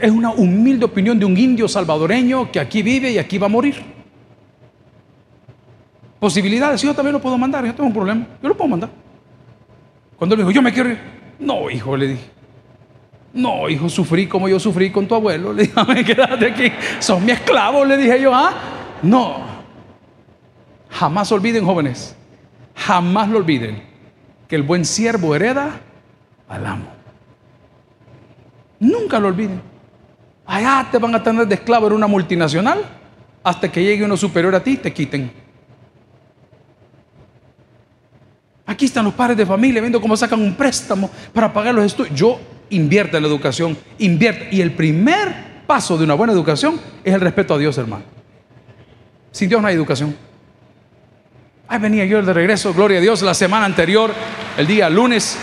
es 0.00 0.10
una 0.10 0.30
humilde 0.30 0.84
opinión 0.84 1.18
de 1.18 1.24
un 1.24 1.36
indio 1.36 1.66
salvadoreño 1.66 2.52
que 2.52 2.60
aquí 2.60 2.82
vive 2.82 3.10
y 3.10 3.18
aquí 3.18 3.38
va 3.38 3.46
a 3.46 3.50
morir. 3.50 3.74
Posibilidades, 6.20 6.82
yo 6.82 6.94
también 6.94 7.14
lo 7.14 7.20
puedo 7.20 7.36
mandar, 7.38 7.64
yo 7.64 7.74
tengo 7.74 7.88
un 7.88 7.92
problema, 7.92 8.26
yo 8.42 8.48
lo 8.48 8.56
puedo 8.56 8.68
mandar. 8.68 8.90
Cuando 10.16 10.34
él 10.34 10.40
dijo, 10.40 10.50
yo 10.50 10.62
me 10.62 10.72
quiero 10.72 10.90
ir, 10.90 10.98
no, 11.38 11.70
hijo, 11.70 11.96
le 11.96 12.08
dije, 12.08 12.30
no, 13.32 13.68
hijo, 13.68 13.88
sufrí 13.88 14.26
como 14.26 14.48
yo 14.48 14.58
sufrí 14.58 14.90
con 14.90 15.06
tu 15.06 15.14
abuelo. 15.14 15.52
Le 15.54 15.64
dije, 15.64 16.04
quédate 16.04 16.46
aquí. 16.46 16.72
Son 16.98 17.24
mi 17.24 17.32
esclavo, 17.32 17.84
le 17.84 17.96
dije 17.96 18.20
yo, 18.20 18.34
¿ah? 18.34 18.52
No. 19.02 19.36
Jamás 20.90 21.30
olviden, 21.30 21.64
jóvenes. 21.64 22.16
Jamás 22.74 23.28
lo 23.28 23.38
olviden. 23.38 23.82
Que 24.48 24.56
el 24.56 24.62
buen 24.62 24.84
siervo 24.84 25.34
hereda 25.34 25.80
al 26.48 26.66
amo. 26.66 26.86
Nunca 28.80 29.18
lo 29.18 29.28
olviden. 29.28 29.60
Allá 30.46 30.88
te 30.90 30.98
van 30.98 31.14
a 31.14 31.22
tener 31.22 31.46
de 31.46 31.56
esclavo 31.56 31.88
en 31.88 31.92
una 31.92 32.06
multinacional 32.06 32.82
hasta 33.44 33.70
que 33.70 33.84
llegue 33.84 34.04
uno 34.04 34.16
superior 34.16 34.54
a 34.54 34.62
ti 34.62 34.72
y 34.72 34.76
te 34.78 34.92
quiten. 34.92 35.30
Aquí 38.64 38.86
están 38.86 39.04
los 39.04 39.14
padres 39.14 39.36
de 39.36 39.44
familia 39.44 39.80
viendo 39.80 40.00
cómo 40.00 40.16
sacan 40.16 40.40
un 40.40 40.54
préstamo 40.54 41.10
para 41.32 41.52
pagar 41.52 41.74
los 41.74 41.84
estudios. 41.84 42.18
Yo 42.18 42.40
invierte 42.70 43.16
en 43.16 43.22
la 43.22 43.28
educación, 43.28 43.76
invierte. 43.98 44.48
Y 44.50 44.60
el 44.60 44.72
primer 44.72 45.48
paso 45.66 45.98
de 45.98 46.04
una 46.04 46.14
buena 46.14 46.32
educación 46.32 46.80
es 47.04 47.14
el 47.14 47.20
respeto 47.20 47.54
a 47.54 47.58
Dios, 47.58 47.76
hermano. 47.78 48.04
Sin 49.30 49.48
Dios 49.48 49.60
no 49.60 49.68
hay 49.68 49.74
educación. 49.74 50.16
Ahí 51.68 51.78
venía 51.78 52.04
yo 52.06 52.22
de 52.22 52.32
regreso, 52.32 52.72
gloria 52.72 52.98
a 52.98 53.00
Dios, 53.02 53.20
la 53.20 53.34
semana 53.34 53.66
anterior, 53.66 54.10
el 54.56 54.66
día 54.66 54.88
lunes, 54.88 55.38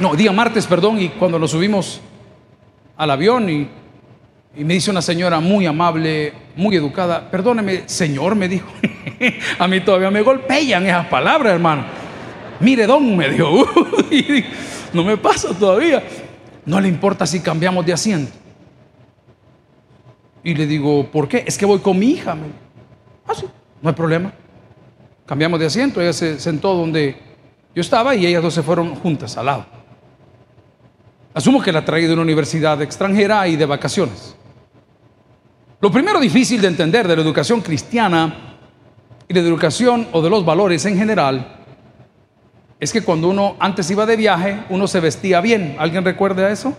no, 0.00 0.16
día 0.16 0.32
martes, 0.32 0.66
perdón, 0.66 1.00
y 1.00 1.10
cuando 1.10 1.38
nos 1.38 1.52
subimos 1.52 2.00
al 2.96 3.10
avión 3.12 3.48
y, 3.48 3.68
y 4.56 4.64
me 4.64 4.74
dice 4.74 4.90
una 4.90 5.02
señora 5.02 5.38
muy 5.38 5.64
amable, 5.64 6.32
muy 6.56 6.74
educada, 6.74 7.30
perdóneme, 7.30 7.84
señor, 7.86 8.34
me 8.34 8.48
dijo, 8.48 8.66
a 9.58 9.68
mí 9.68 9.80
todavía 9.80 10.10
me 10.10 10.22
golpean 10.22 10.84
esas 10.86 11.06
palabras, 11.06 11.52
hermano. 11.52 11.84
Mire, 12.58 12.86
don, 12.86 13.16
me 13.16 13.28
dijo, 13.28 13.64
no 14.96 15.04
me 15.04 15.16
pasa 15.16 15.50
todavía. 15.50 16.02
No 16.64 16.80
le 16.80 16.88
importa 16.88 17.26
si 17.26 17.40
cambiamos 17.40 17.86
de 17.86 17.92
asiento. 17.92 18.32
Y 20.42 20.54
le 20.54 20.66
digo, 20.66 21.06
¿por 21.10 21.28
qué? 21.28 21.44
Es 21.46 21.56
que 21.56 21.66
voy 21.66 21.78
con 21.78 21.98
mi 21.98 22.10
hija. 22.10 22.36
Ah, 23.26 23.34
sí, 23.34 23.46
no 23.82 23.88
hay 23.88 23.94
problema. 23.94 24.32
Cambiamos 25.26 25.60
de 25.60 25.66
asiento, 25.66 26.00
ella 26.00 26.12
se 26.12 26.40
sentó 26.40 26.74
donde 26.74 27.16
yo 27.74 27.80
estaba 27.80 28.14
y 28.14 28.26
ellas 28.26 28.42
dos 28.42 28.54
se 28.54 28.62
fueron 28.62 28.94
juntas 28.94 29.36
al 29.36 29.46
lado. 29.46 29.66
Asumo 31.34 31.60
que 31.60 31.72
la 31.72 31.84
traí 31.84 32.06
de 32.06 32.12
una 32.12 32.22
universidad 32.22 32.80
extranjera 32.80 33.46
y 33.46 33.56
de 33.56 33.66
vacaciones. 33.66 34.34
Lo 35.80 35.90
primero 35.90 36.18
difícil 36.18 36.60
de 36.60 36.68
entender 36.68 37.06
de 37.06 37.16
la 37.16 37.22
educación 37.22 37.60
cristiana 37.60 38.56
y 39.28 39.34
de 39.34 39.42
la 39.42 39.48
educación 39.48 40.08
o 40.12 40.22
de 40.22 40.30
los 40.30 40.44
valores 40.44 40.86
en 40.86 40.96
general 40.96 41.55
es 42.78 42.92
que 42.92 43.02
cuando 43.02 43.28
uno 43.28 43.56
antes 43.58 43.90
iba 43.90 44.04
de 44.04 44.16
viaje, 44.16 44.58
uno 44.68 44.86
se 44.86 45.00
vestía 45.00 45.40
bien. 45.40 45.76
¿Alguien 45.78 46.04
recuerda 46.04 46.50
eso? 46.50 46.76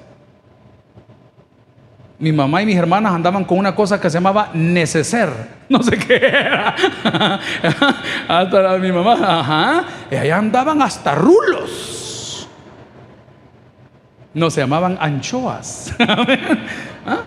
Mi 2.20 2.32
mamá 2.32 2.62
y 2.62 2.66
mis 2.66 2.76
hermanas 2.76 3.14
andaban 3.14 3.46
con 3.46 3.60
una 3.60 3.76
cosa 3.76 4.00
que 4.00 4.10
se 4.10 4.18
llamaba 4.18 4.50
neceser. 4.54 5.58
No 5.70 5.84
sé 5.84 5.98
qué 5.98 6.16
era. 6.16 6.74
hasta 8.30 8.78
mi 8.78 8.90
mamá, 8.90 9.18
ajá. 9.22 9.84
Y 10.10 10.16
allá 10.16 10.38
andaban 10.38 10.82
hasta 10.82 11.14
rulos. 11.14 12.48
No, 14.34 14.50
se 14.50 14.62
llamaban 14.62 14.98
anchoas. 15.02 15.94
¿Ah? 17.06 17.26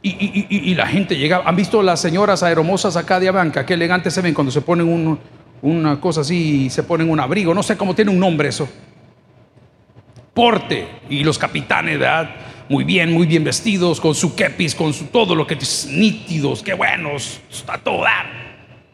y, 0.00 0.74
la 0.74 0.86
gente 0.86 1.18
llegaba. 1.18 1.46
¿Han 1.46 1.54
visto 1.54 1.82
las 1.82 2.00
señoras 2.00 2.42
aeromosas 2.42 2.96
acá 2.96 3.20
de 3.20 3.28
Abanca? 3.28 3.66
Qué 3.66 3.74
elegantes 3.74 4.14
se 4.14 4.22
ven 4.22 4.32
cuando 4.32 4.50
se 4.50 4.62
ponen 4.62 4.88
un, 4.88 5.18
una 5.62 6.00
cosa 6.00 6.22
así 6.22 6.66
y 6.66 6.70
se 6.70 6.82
ponen 6.82 7.10
un 7.10 7.20
abrigo, 7.20 7.52
no 7.54 7.62
sé 7.62 7.76
cómo 7.76 7.94
tiene 7.94 8.10
un 8.10 8.18
nombre 8.18 8.48
eso. 8.48 8.68
Porte. 10.32 11.00
Y 11.10 11.22
los 11.24 11.38
capitanes, 11.38 11.98
¿verdad? 11.98 12.30
Muy 12.68 12.84
bien, 12.84 13.12
muy 13.12 13.26
bien 13.26 13.42
vestidos, 13.42 14.00
con 14.00 14.14
su 14.14 14.34
kepis, 14.34 14.74
con 14.74 14.92
su 14.92 15.06
todo 15.06 15.34
lo 15.34 15.46
que 15.46 15.54
es 15.54 15.88
nítidos, 15.90 16.62
qué 16.62 16.72
buenos, 16.74 17.40
está 17.50 17.76
todo 17.78 18.04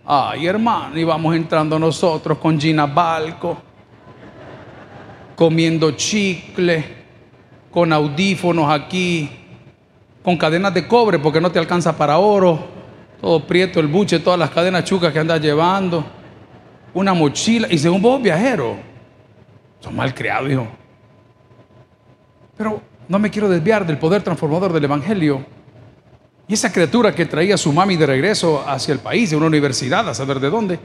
Ay, 0.08 0.46
hermano, 0.46 0.98
íbamos 0.98 1.36
entrando 1.36 1.78
nosotros 1.78 2.38
con 2.38 2.58
Gina 2.58 2.86
Balco, 2.86 3.58
comiendo 5.34 5.90
chicle, 5.90 6.84
con 7.70 7.92
audífonos 7.92 8.70
aquí, 8.70 9.28
con 10.22 10.38
cadenas 10.38 10.72
de 10.72 10.88
cobre 10.88 11.18
porque 11.18 11.40
no 11.40 11.52
te 11.52 11.58
alcanza 11.58 11.94
para 11.96 12.16
oro, 12.16 12.58
todo 13.20 13.46
prieto 13.46 13.78
el 13.78 13.88
buche, 13.88 14.20
todas 14.20 14.38
las 14.38 14.50
cadenas 14.50 14.84
chucas 14.84 15.12
que 15.12 15.18
andas 15.18 15.40
llevando 15.40 16.15
una 16.96 17.12
mochila 17.12 17.68
y 17.70 17.78
según 17.78 18.00
vos 18.00 18.22
viajero. 18.22 18.76
Son 19.80 19.94
mal 19.94 20.14
creados, 20.14 20.50
hijo. 20.50 20.66
Pero 22.56 22.80
no 23.06 23.18
me 23.18 23.30
quiero 23.30 23.50
desviar 23.50 23.86
del 23.86 23.98
poder 23.98 24.22
transformador 24.22 24.72
del 24.72 24.84
Evangelio. 24.84 25.44
Y 26.48 26.54
esa 26.54 26.72
criatura 26.72 27.14
que 27.14 27.26
traía 27.26 27.56
a 27.56 27.58
su 27.58 27.70
mami 27.70 27.96
de 27.96 28.06
regreso 28.06 28.64
hacia 28.66 28.94
el 28.94 29.00
país, 29.00 29.28
de 29.28 29.36
una 29.36 29.46
universidad, 29.46 30.08
a 30.08 30.14
saber 30.14 30.40
de 30.40 30.48
dónde, 30.48 30.80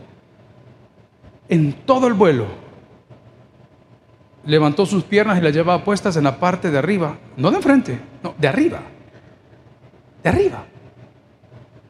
en 1.47 1.71
todo 1.85 2.07
el 2.07 2.13
vuelo, 2.13 2.47
levantó 4.45 4.85
sus 4.85 5.05
piernas 5.05 5.39
y 5.39 5.41
las 5.41 5.53
llevaba 5.53 5.81
puestas 5.81 6.17
en 6.17 6.25
la 6.25 6.37
parte 6.37 6.71
de 6.71 6.77
arriba, 6.77 7.17
no 7.37 7.51
de 7.51 7.57
enfrente, 7.57 7.99
no, 8.21 8.35
de 8.37 8.47
arriba, 8.49 8.81
de 10.23 10.29
arriba 10.29 10.65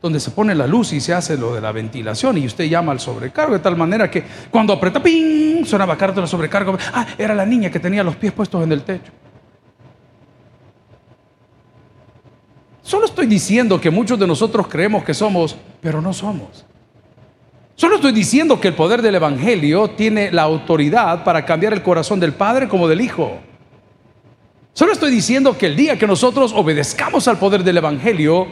donde 0.02 0.20
se 0.20 0.32
pone 0.32 0.56
la 0.56 0.66
luz 0.66 0.94
y 0.94 1.00
se 1.00 1.14
hace 1.14 1.38
lo 1.38 1.54
de 1.54 1.62
la 1.62 1.72
ventilación 1.72 2.38
y 2.38 2.46
usted 2.48 2.66
llama 2.66 2.92
al 2.92 3.00
sobrecargo 3.00 3.54
de 3.54 3.60
tal 3.60 3.78
manera 3.78 4.10
que 4.10 4.24
cuando 4.50 4.74
aprieta, 4.74 5.02
¡ping! 5.02 5.64
sonaba 5.66 5.96
carta 5.96 6.22
la 6.22 6.28
sobrecargo. 6.28 6.78
Ah, 6.94 7.06
era 7.18 7.36
la 7.36 7.46
niña 7.46 7.70
que 7.70 7.80
tenía 7.80 8.04
los 8.04 8.16
pies 8.16 8.34
puestos 8.34 8.64
en 8.64 8.72
el 8.72 8.84
techo. 8.84 9.12
Solo 12.82 13.06
estoy 13.06 13.28
diciendo 13.28 13.80
que 13.80 13.92
muchos 13.92 14.18
de 14.18 14.26
nosotros 14.26 14.68
creemos 14.68 15.04
que 15.04 15.14
somos, 15.14 15.56
pero 15.82 16.02
no 16.02 16.14
somos. 16.14 16.66
Solo 17.76 17.96
estoy 17.96 18.12
diciendo 18.12 18.60
que 18.60 18.68
el 18.68 18.74
poder 18.74 19.02
del 19.02 19.16
Evangelio 19.16 19.92
tiene 19.92 20.32
la 20.32 20.44
autoridad 20.44 21.24
para 21.24 21.46
cambiar 21.46 21.74
el 21.74 21.84
corazón 21.84 22.20
del 22.20 22.34
Padre 22.34 22.68
como 22.68 22.88
del 22.88 23.02
Hijo. 23.02 23.40
Solo 24.74 24.94
estoy 24.94 25.12
diciendo 25.12 25.58
que 25.58 25.68
el 25.68 25.76
día 25.76 25.98
que 25.98 26.08
nosotros 26.08 26.54
obedezcamos 26.56 27.28
al 27.28 27.38
poder 27.38 27.64
del 27.64 27.78
Evangelio, 27.78 28.48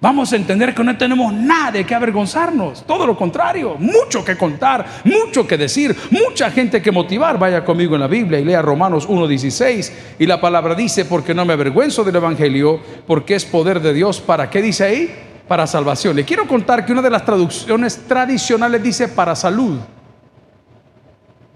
Vamos 0.00 0.32
a 0.32 0.36
entender 0.36 0.72
que 0.72 0.84
no 0.84 0.96
tenemos 0.96 1.32
nada 1.32 1.72
de 1.72 1.84
que 1.84 1.92
avergonzarnos, 1.92 2.84
todo 2.86 3.04
lo 3.04 3.16
contrario, 3.16 3.74
mucho 3.80 4.24
que 4.24 4.36
contar, 4.36 4.86
mucho 5.02 5.44
que 5.44 5.58
decir, 5.58 5.96
mucha 6.10 6.52
gente 6.52 6.80
que 6.80 6.92
motivar. 6.92 7.36
Vaya 7.36 7.64
conmigo 7.64 7.96
en 7.96 8.02
la 8.02 8.06
Biblia 8.06 8.38
y 8.38 8.44
lea 8.44 8.62
Romanos 8.62 9.08
1.16 9.08 9.92
y 10.20 10.26
la 10.26 10.40
palabra 10.40 10.76
dice, 10.76 11.04
porque 11.04 11.34
no 11.34 11.44
me 11.44 11.54
avergüenzo 11.54 12.04
del 12.04 12.14
Evangelio, 12.14 12.80
porque 13.08 13.34
es 13.34 13.44
poder 13.44 13.80
de 13.80 13.92
Dios. 13.92 14.20
¿Para 14.20 14.48
qué 14.48 14.62
dice 14.62 14.84
ahí? 14.84 15.14
Para 15.48 15.66
salvación. 15.66 16.14
Le 16.14 16.24
quiero 16.24 16.46
contar 16.46 16.86
que 16.86 16.92
una 16.92 17.02
de 17.02 17.10
las 17.10 17.24
traducciones 17.24 17.96
tradicionales 18.06 18.80
dice 18.80 19.08
para 19.08 19.34
salud. 19.34 19.80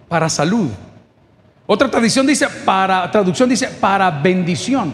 Para 0.09 0.29
salud. 0.29 0.69
Otra 1.65 1.89
tradición 1.89 2.27
dice 2.27 2.49
para, 2.65 3.09
traducción 3.09 3.49
dice 3.49 3.69
para 3.69 4.11
bendición. 4.11 4.93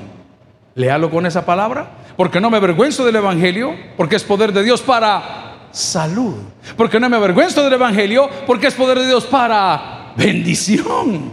Léalo 0.75 1.11
con 1.11 1.25
esa 1.25 1.47
palabra 1.47 1.98
porque 2.19 2.41
no 2.41 2.51
me 2.51 2.57
avergüenzo 2.57 3.07
del 3.07 3.15
Evangelio, 3.15 3.77
porque 3.97 4.17
es 4.17 4.25
poder 4.25 4.53
de 4.53 4.65
Dios 4.65 4.83
para 4.83 5.69
salud. 5.71 6.35
Porque 6.77 6.99
no 6.99 7.09
me 7.09 7.17
avergüenzo 7.17 7.63
del 7.63 7.75
Evangelio, 7.75 8.29
porque 8.45 8.67
es 8.67 8.75
poder 8.75 8.99
de 8.99 9.07
Dios 9.07 9.25
para 9.25 10.15
bendición. 10.17 11.31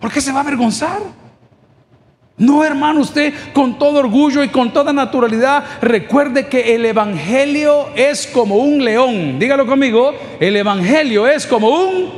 ¿Por 0.00 0.10
qué 0.10 0.20
se 0.20 0.32
va 0.32 0.38
a 0.38 0.42
avergonzar? 0.42 0.98
No, 2.36 2.64
hermano, 2.64 3.02
usted 3.02 3.32
con 3.52 3.78
todo 3.78 4.00
orgullo 4.00 4.42
y 4.42 4.48
con 4.48 4.72
toda 4.72 4.92
naturalidad 4.92 5.62
recuerde 5.80 6.48
que 6.48 6.74
el 6.74 6.84
Evangelio 6.84 7.90
es 7.94 8.26
como 8.26 8.56
un 8.56 8.84
león. 8.84 9.38
Dígalo 9.38 9.64
conmigo, 9.64 10.12
el 10.40 10.56
Evangelio 10.56 11.28
es 11.28 11.46
como 11.46 11.68
un... 11.68 12.10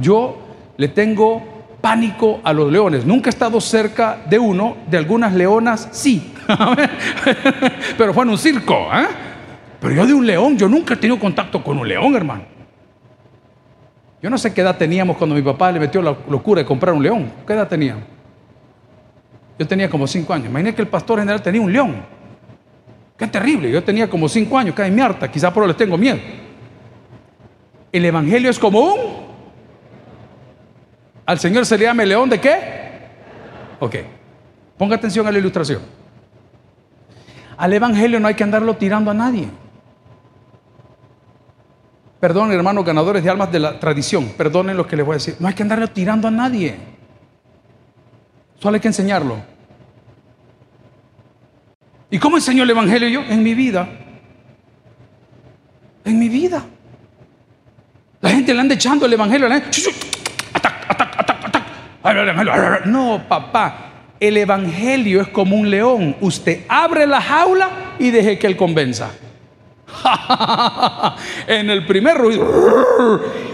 Yo 0.00 0.38
le 0.78 0.88
tengo 0.88 1.42
pánico 1.82 2.40
a 2.42 2.54
los 2.54 2.72
leones. 2.72 3.04
Nunca 3.04 3.28
he 3.28 3.32
estado 3.32 3.60
cerca 3.60 4.22
de 4.30 4.38
uno, 4.38 4.78
de 4.88 4.96
algunas 4.96 5.34
leonas 5.34 5.90
sí, 5.92 6.30
pero 7.98 8.14
fue 8.14 8.24
en 8.24 8.30
un 8.30 8.38
circo. 8.38 8.88
¿eh? 8.92 9.06
Pero 9.80 9.94
yo 9.94 10.06
de 10.06 10.14
un 10.14 10.26
león, 10.26 10.56
yo 10.56 10.68
nunca 10.68 10.94
he 10.94 10.96
tenido 10.96 11.18
contacto 11.18 11.62
con 11.62 11.78
un 11.78 11.86
león, 11.86 12.14
hermano. 12.14 12.44
Yo 14.22 14.30
no 14.30 14.38
sé 14.38 14.54
qué 14.54 14.62
edad 14.62 14.76
teníamos 14.78 15.16
cuando 15.18 15.36
mi 15.36 15.42
papá 15.42 15.70
le 15.70 15.78
metió 15.78 16.00
la 16.00 16.16
locura 16.30 16.62
de 16.62 16.66
comprar 16.66 16.94
un 16.94 17.02
león. 17.02 17.30
¿Qué 17.46 17.52
edad 17.52 17.68
teníamos? 17.68 18.04
Yo 19.58 19.66
tenía 19.66 19.90
como 19.90 20.06
cinco 20.06 20.32
años. 20.32 20.48
Imagínate 20.48 20.76
que 20.76 20.82
el 20.82 20.88
pastor 20.88 21.18
general 21.18 21.42
tenía 21.42 21.60
un 21.60 21.72
león. 21.72 21.96
Qué 23.16 23.26
terrible. 23.26 23.70
Yo 23.70 23.84
tenía 23.84 24.08
como 24.08 24.28
cinco 24.28 24.56
años, 24.58 24.74
cae 24.74 24.90
mi 24.90 25.00
harta. 25.00 25.30
Quizás 25.30 25.52
por 25.52 25.62
eso 25.62 25.68
les 25.68 25.76
tengo 25.76 25.98
miedo. 25.98 26.18
El 27.92 28.04
evangelio 28.04 28.50
es 28.50 28.58
como 28.58 28.80
un. 28.80 29.00
Al 31.26 31.38
Señor 31.38 31.64
se 31.64 31.78
le 31.78 31.84
llama 31.84 32.02
el 32.02 32.08
león 32.08 32.28
de 32.28 32.40
qué? 32.40 32.58
Ok. 33.78 33.96
Ponga 34.76 34.96
atención 34.96 35.26
a 35.26 35.30
la 35.32 35.38
ilustración. 35.38 35.80
Al 37.56 37.72
evangelio 37.72 38.20
no 38.20 38.28
hay 38.28 38.34
que 38.34 38.44
andarlo 38.44 38.76
tirando 38.76 39.10
a 39.10 39.14
nadie. 39.14 39.48
Perdón, 42.20 42.52
hermanos 42.52 42.84
ganadores 42.84 43.22
de 43.22 43.30
almas 43.30 43.52
de 43.52 43.60
la 43.60 43.78
tradición. 43.78 44.30
Perdonen 44.36 44.76
lo 44.76 44.86
que 44.86 44.96
les 44.96 45.04
voy 45.04 45.14
a 45.14 45.16
decir. 45.16 45.36
No 45.38 45.48
hay 45.48 45.54
que 45.54 45.62
andarlo 45.62 45.88
tirando 45.88 46.28
a 46.28 46.30
nadie. 46.30 46.74
Solo 48.58 48.76
hay 48.76 48.80
que 48.80 48.88
enseñarlo. 48.88 49.36
¿Y 52.10 52.18
cómo 52.18 52.36
enseñó 52.36 52.62
el 52.62 52.70
Evangelio 52.70 53.08
yo? 53.08 53.20
En 53.22 53.42
mi 53.42 53.54
vida. 53.54 53.88
En 56.04 56.18
mi 56.18 56.28
vida. 56.28 56.64
La 58.20 58.30
gente 58.30 58.54
le 58.54 58.60
anda 58.60 58.74
echando 58.74 59.04
el 59.04 59.12
Evangelio. 59.12 59.48
No, 62.86 63.22
papá. 63.28 63.93
El 64.28 64.38
Evangelio 64.38 65.20
es 65.20 65.28
como 65.28 65.54
un 65.54 65.68
león. 65.68 66.16
Usted 66.18 66.60
abre 66.66 67.06
la 67.06 67.20
jaula 67.20 67.68
y 67.98 68.10
deje 68.10 68.38
que 68.38 68.46
él 68.46 68.56
convenza. 68.56 69.10
en 71.46 71.68
el 71.68 71.84
primer 71.84 72.16
ruido. 72.16 72.48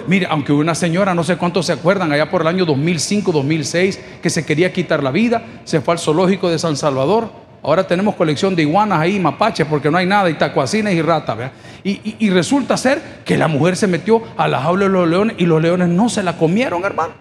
Mire, 0.07 0.29
aunque 0.31 0.53
una 0.53 0.77
señora, 0.77 1.13
no 1.13 1.25
sé 1.25 1.37
cuántos 1.37 1.67
se 1.67 1.73
acuerdan, 1.73 2.13
allá 2.13 2.31
por 2.31 2.43
el 2.43 2.47
año 2.47 2.65
2005, 2.65 3.33
2006, 3.33 4.01
que 4.23 4.31
se 4.31 4.47
quería 4.47 4.73
quitar 4.73 5.03
la 5.03 5.11
vida, 5.11 5.43
se 5.65 5.81
fue 5.81 5.95
al 5.95 5.99
zoológico 5.99 6.49
de 6.49 6.61
San 6.61 6.77
Salvador. 6.77 7.33
Ahora 7.65 7.89
tenemos 7.89 8.15
colección 8.15 8.55
de 8.55 8.63
iguanas 8.63 9.01
ahí, 9.01 9.19
mapaches, 9.19 9.67
porque 9.67 9.91
no 9.91 9.99
hay 9.99 10.07
nada, 10.07 10.31
y 10.31 10.35
tacuacines 10.35 10.95
y 10.95 11.03
ratas. 11.03 11.51
Y, 11.83 12.17
y, 12.25 12.31
resulta 12.31 12.77
ser 12.77 13.03
que 13.25 13.37
la 13.37 13.49
mujer 13.49 13.77
se 13.77 13.89
metió 13.89 14.23
a 14.37 14.47
la 14.47 14.63
jaula 14.63 14.85
de 14.85 14.91
los 14.91 15.09
leones 15.09 15.35
y 15.37 15.47
los 15.47 15.61
leones 15.61 15.89
no 15.89 16.09
se 16.09 16.23
la 16.23 16.37
comieron, 16.37 16.85
hermano. 16.85 17.15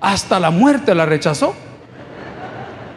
Hasta 0.00 0.40
la 0.40 0.50
muerte 0.50 0.96
la 0.96 1.06
rechazó. 1.06 1.54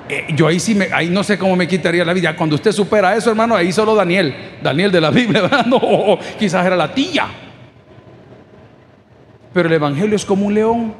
Eh, 0.07 0.27
yo 0.35 0.47
ahí 0.47 0.59
sí, 0.59 0.75
me, 0.75 0.89
ahí 0.93 1.09
no 1.09 1.23
sé 1.23 1.37
cómo 1.37 1.55
me 1.55 1.67
quitaría 1.67 2.05
la 2.05 2.13
vida. 2.13 2.35
Cuando 2.35 2.55
usted 2.55 2.71
supera 2.71 3.15
eso, 3.15 3.29
hermano, 3.29 3.55
ahí 3.55 3.71
solo 3.71 3.95
Daniel, 3.95 4.35
Daniel 4.61 4.91
de 4.91 5.01
la 5.01 5.09
Biblia, 5.09 5.41
¿verdad? 5.43 5.65
No, 5.65 6.19
quizás 6.37 6.65
era 6.65 6.75
la 6.75 6.93
tía. 6.93 7.27
Pero 9.53 9.67
el 9.67 9.73
Evangelio 9.73 10.15
es 10.15 10.25
como 10.25 10.45
un 10.45 10.53
león. 10.53 10.93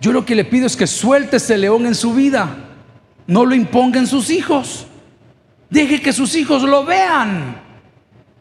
Yo 0.00 0.12
lo 0.12 0.24
que 0.24 0.34
le 0.34 0.44
pido 0.44 0.66
es 0.66 0.76
que 0.76 0.86
suelte 0.86 1.36
ese 1.36 1.58
león 1.58 1.86
en 1.86 1.94
su 1.94 2.14
vida. 2.14 2.48
No 3.26 3.44
lo 3.44 3.54
imponga 3.54 3.98
en 3.98 4.06
sus 4.06 4.30
hijos. 4.30 4.86
Deje 5.70 6.00
que 6.00 6.12
sus 6.12 6.34
hijos 6.34 6.62
lo 6.62 6.84
vean. 6.84 7.60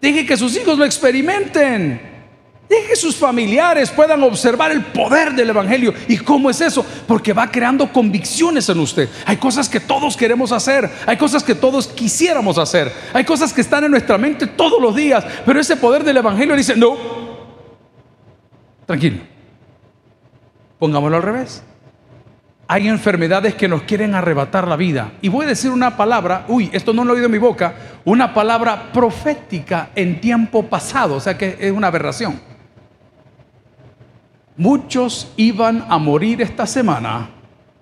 Deje 0.01 0.25
que 0.25 0.37
sus 0.37 0.55
hijos 0.57 0.77
lo 0.77 0.85
experimenten. 0.85 2.10
Deje 2.71 2.87
que 2.87 2.95
sus 2.95 3.17
familiares 3.17 3.91
puedan 3.91 4.23
observar 4.23 4.71
el 4.71 4.81
poder 4.81 5.33
del 5.33 5.49
Evangelio. 5.49 5.93
¿Y 6.07 6.15
cómo 6.15 6.49
es 6.49 6.61
eso? 6.61 6.85
Porque 7.05 7.33
va 7.33 7.51
creando 7.51 7.91
convicciones 7.91 8.69
en 8.69 8.79
usted. 8.79 9.09
Hay 9.25 9.35
cosas 9.35 9.67
que 9.67 9.81
todos 9.81 10.15
queremos 10.15 10.53
hacer. 10.53 10.89
Hay 11.05 11.17
cosas 11.17 11.43
que 11.43 11.53
todos 11.53 11.87
quisiéramos 11.87 12.57
hacer. 12.57 12.89
Hay 13.11 13.25
cosas 13.25 13.51
que 13.51 13.59
están 13.59 13.83
en 13.83 13.91
nuestra 13.91 14.17
mente 14.17 14.47
todos 14.47 14.81
los 14.81 14.95
días. 14.95 15.21
Pero 15.45 15.59
ese 15.59 15.75
poder 15.75 16.05
del 16.05 16.15
Evangelio 16.15 16.55
dice, 16.55 16.77
no. 16.77 16.95
Tranquilo. 18.85 19.17
Pongámoslo 20.79 21.17
al 21.17 21.23
revés. 21.23 21.63
Hay 22.69 22.87
enfermedades 22.87 23.53
que 23.53 23.67
nos 23.67 23.81
quieren 23.81 24.15
arrebatar 24.15 24.65
la 24.65 24.77
vida. 24.77 25.11
Y 25.21 25.27
voy 25.27 25.43
a 25.43 25.49
decir 25.49 25.71
una 25.71 25.97
palabra, 25.97 26.45
uy, 26.47 26.69
esto 26.71 26.93
no 26.93 27.03
lo 27.03 27.11
he 27.11 27.15
oído 27.15 27.25
en 27.25 27.33
mi 27.33 27.37
boca, 27.37 27.73
una 28.05 28.33
palabra 28.33 28.93
profética 28.93 29.89
en 29.93 30.21
tiempo 30.21 30.63
pasado, 30.63 31.15
o 31.15 31.19
sea 31.19 31.37
que 31.37 31.57
es 31.59 31.73
una 31.73 31.87
aberración. 31.87 32.50
Muchos 34.61 35.31
iban 35.37 35.87
a 35.89 35.97
morir 35.97 36.39
esta 36.39 36.67
semana 36.67 37.31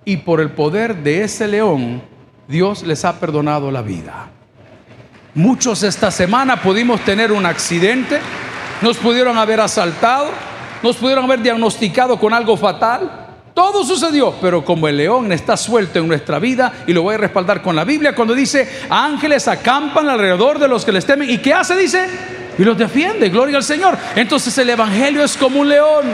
y 0.05 0.15
por 0.15 0.39
el 0.39 0.51
poder 0.51 0.95
de 1.03 1.25
ese 1.25 1.45
león, 1.45 2.01
Dios 2.47 2.83
les 2.83 3.03
ha 3.03 3.19
perdonado 3.19 3.69
la 3.69 3.81
vida. 3.81 4.29
Muchos 5.35 5.83
esta 5.83 6.09
semana 6.09 6.61
pudimos 6.61 7.01
tener 7.01 7.33
un 7.33 7.45
accidente, 7.45 8.21
nos 8.81 8.95
pudieron 8.95 9.37
haber 9.37 9.59
asaltado, 9.59 10.29
nos 10.81 10.95
pudieron 10.95 11.25
haber 11.25 11.41
diagnosticado 11.41 12.17
con 12.17 12.33
algo 12.33 12.55
fatal. 12.55 13.27
Todo 13.53 13.83
sucedió, 13.83 14.35
pero 14.39 14.63
como 14.63 14.87
el 14.87 14.95
león 14.95 15.33
está 15.33 15.57
suelto 15.57 15.99
en 15.99 16.07
nuestra 16.07 16.39
vida, 16.39 16.71
y 16.87 16.93
lo 16.93 17.01
voy 17.01 17.15
a 17.15 17.17
respaldar 17.17 17.61
con 17.61 17.75
la 17.75 17.83
Biblia, 17.83 18.15
cuando 18.15 18.33
dice, 18.33 18.85
ángeles 18.89 19.49
acampan 19.49 20.07
alrededor 20.07 20.57
de 20.59 20.69
los 20.69 20.85
que 20.85 20.93
les 20.93 21.05
temen, 21.05 21.29
¿y 21.29 21.39
qué 21.39 21.53
hace? 21.53 21.75
Dice, 21.75 22.07
y 22.57 22.63
los 22.63 22.77
defiende, 22.77 23.27
gloria 23.27 23.57
al 23.57 23.63
Señor. 23.63 23.97
Entonces 24.15 24.57
el 24.59 24.69
Evangelio 24.69 25.25
es 25.25 25.35
como 25.35 25.59
un 25.59 25.67
león. 25.67 26.05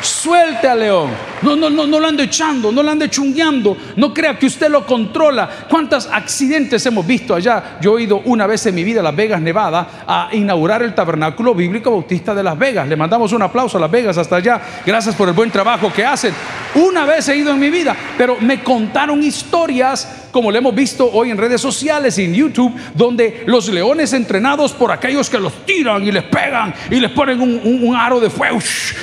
Suelte 0.00 0.68
al 0.68 0.80
león. 0.80 1.27
No, 1.42 1.56
no, 1.56 1.70
no, 1.70 1.86
no 1.86 2.00
lo 2.00 2.06
ande 2.06 2.24
echando, 2.24 2.72
no 2.72 2.82
lo 2.82 2.90
ande 2.90 3.08
chungueando. 3.08 3.76
No 3.96 4.12
crea 4.12 4.38
que 4.38 4.46
usted 4.46 4.68
lo 4.68 4.84
controla. 4.84 5.48
¿Cuántos 5.68 6.06
accidentes 6.06 6.84
hemos 6.86 7.06
visto 7.06 7.34
allá? 7.34 7.78
Yo 7.80 7.98
he 7.98 8.02
ido 8.02 8.20
una 8.24 8.46
vez 8.46 8.66
en 8.66 8.74
mi 8.74 8.84
vida 8.84 9.00
a 9.00 9.02
Las 9.02 9.16
Vegas, 9.16 9.40
Nevada, 9.40 10.04
a 10.06 10.28
inaugurar 10.32 10.82
el 10.82 10.94
Tabernáculo 10.94 11.54
Bíblico 11.54 11.90
Bautista 11.90 12.34
de 12.34 12.42
Las 12.42 12.58
Vegas. 12.58 12.88
Le 12.88 12.96
mandamos 12.96 13.32
un 13.32 13.42
aplauso 13.42 13.78
a 13.78 13.80
Las 13.80 13.90
Vegas 13.90 14.18
hasta 14.18 14.36
allá. 14.36 14.60
Gracias 14.84 15.14
por 15.14 15.28
el 15.28 15.34
buen 15.34 15.50
trabajo 15.50 15.92
que 15.92 16.04
hacen. 16.04 16.32
Una 16.74 17.04
vez 17.04 17.28
he 17.28 17.36
ido 17.36 17.52
en 17.52 17.60
mi 17.60 17.70
vida, 17.70 17.96
pero 18.16 18.36
me 18.40 18.62
contaron 18.62 19.22
historias 19.22 20.26
como 20.30 20.50
lo 20.50 20.58
hemos 20.58 20.74
visto 20.74 21.10
hoy 21.10 21.30
en 21.30 21.38
redes 21.38 21.60
sociales 21.60 22.18
y 22.18 22.24
en 22.24 22.34
YouTube, 22.34 22.72
donde 22.94 23.42
los 23.46 23.68
leones 23.68 24.12
entrenados 24.12 24.72
por 24.72 24.92
aquellos 24.92 25.28
que 25.30 25.38
los 25.38 25.64
tiran 25.64 26.02
y 26.02 26.12
les 26.12 26.24
pegan 26.24 26.74
y 26.90 27.00
les 27.00 27.10
ponen 27.10 27.40
un, 27.40 27.96
aro 27.96 28.20
de 28.20 28.30
fuego 28.30 28.58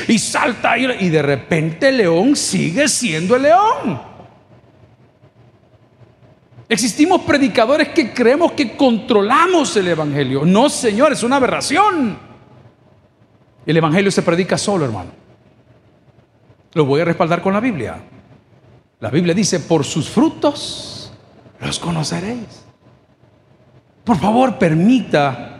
y 0.07 0.19
salta 0.19 0.77
y, 0.77 0.85
y 0.85 1.09
de 1.09 1.21
repente 1.21 1.89
el 1.89 1.97
sigue 2.33 2.87
siendo 2.87 3.35
el 3.35 3.41
león. 3.41 4.15
Existimos 6.69 7.21
predicadores 7.21 7.89
que 7.89 8.13
creemos 8.13 8.53
que 8.53 8.75
controlamos 8.77 9.75
el 9.75 9.89
Evangelio. 9.89 10.45
No, 10.45 10.69
Señor, 10.69 11.11
es 11.11 11.23
una 11.23 11.35
aberración. 11.35 12.17
El 13.65 13.77
Evangelio 13.77 14.11
se 14.11 14.21
predica 14.21 14.57
solo, 14.57 14.85
hermano. 14.85 15.11
Lo 16.73 16.85
voy 16.85 17.01
a 17.01 17.05
respaldar 17.05 17.41
con 17.41 17.53
la 17.53 17.59
Biblia. 17.59 17.97
La 18.99 19.09
Biblia 19.09 19.33
dice, 19.33 19.59
por 19.59 19.83
sus 19.83 20.09
frutos 20.09 21.11
los 21.59 21.79
conoceréis. 21.79 22.65
Por 24.03 24.17
favor, 24.17 24.57
permita 24.57 25.57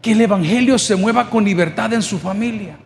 que 0.00 0.12
el 0.12 0.20
Evangelio 0.20 0.78
se 0.78 0.96
mueva 0.96 1.30
con 1.30 1.44
libertad 1.44 1.92
en 1.92 2.02
su 2.02 2.18
familia. 2.18 2.78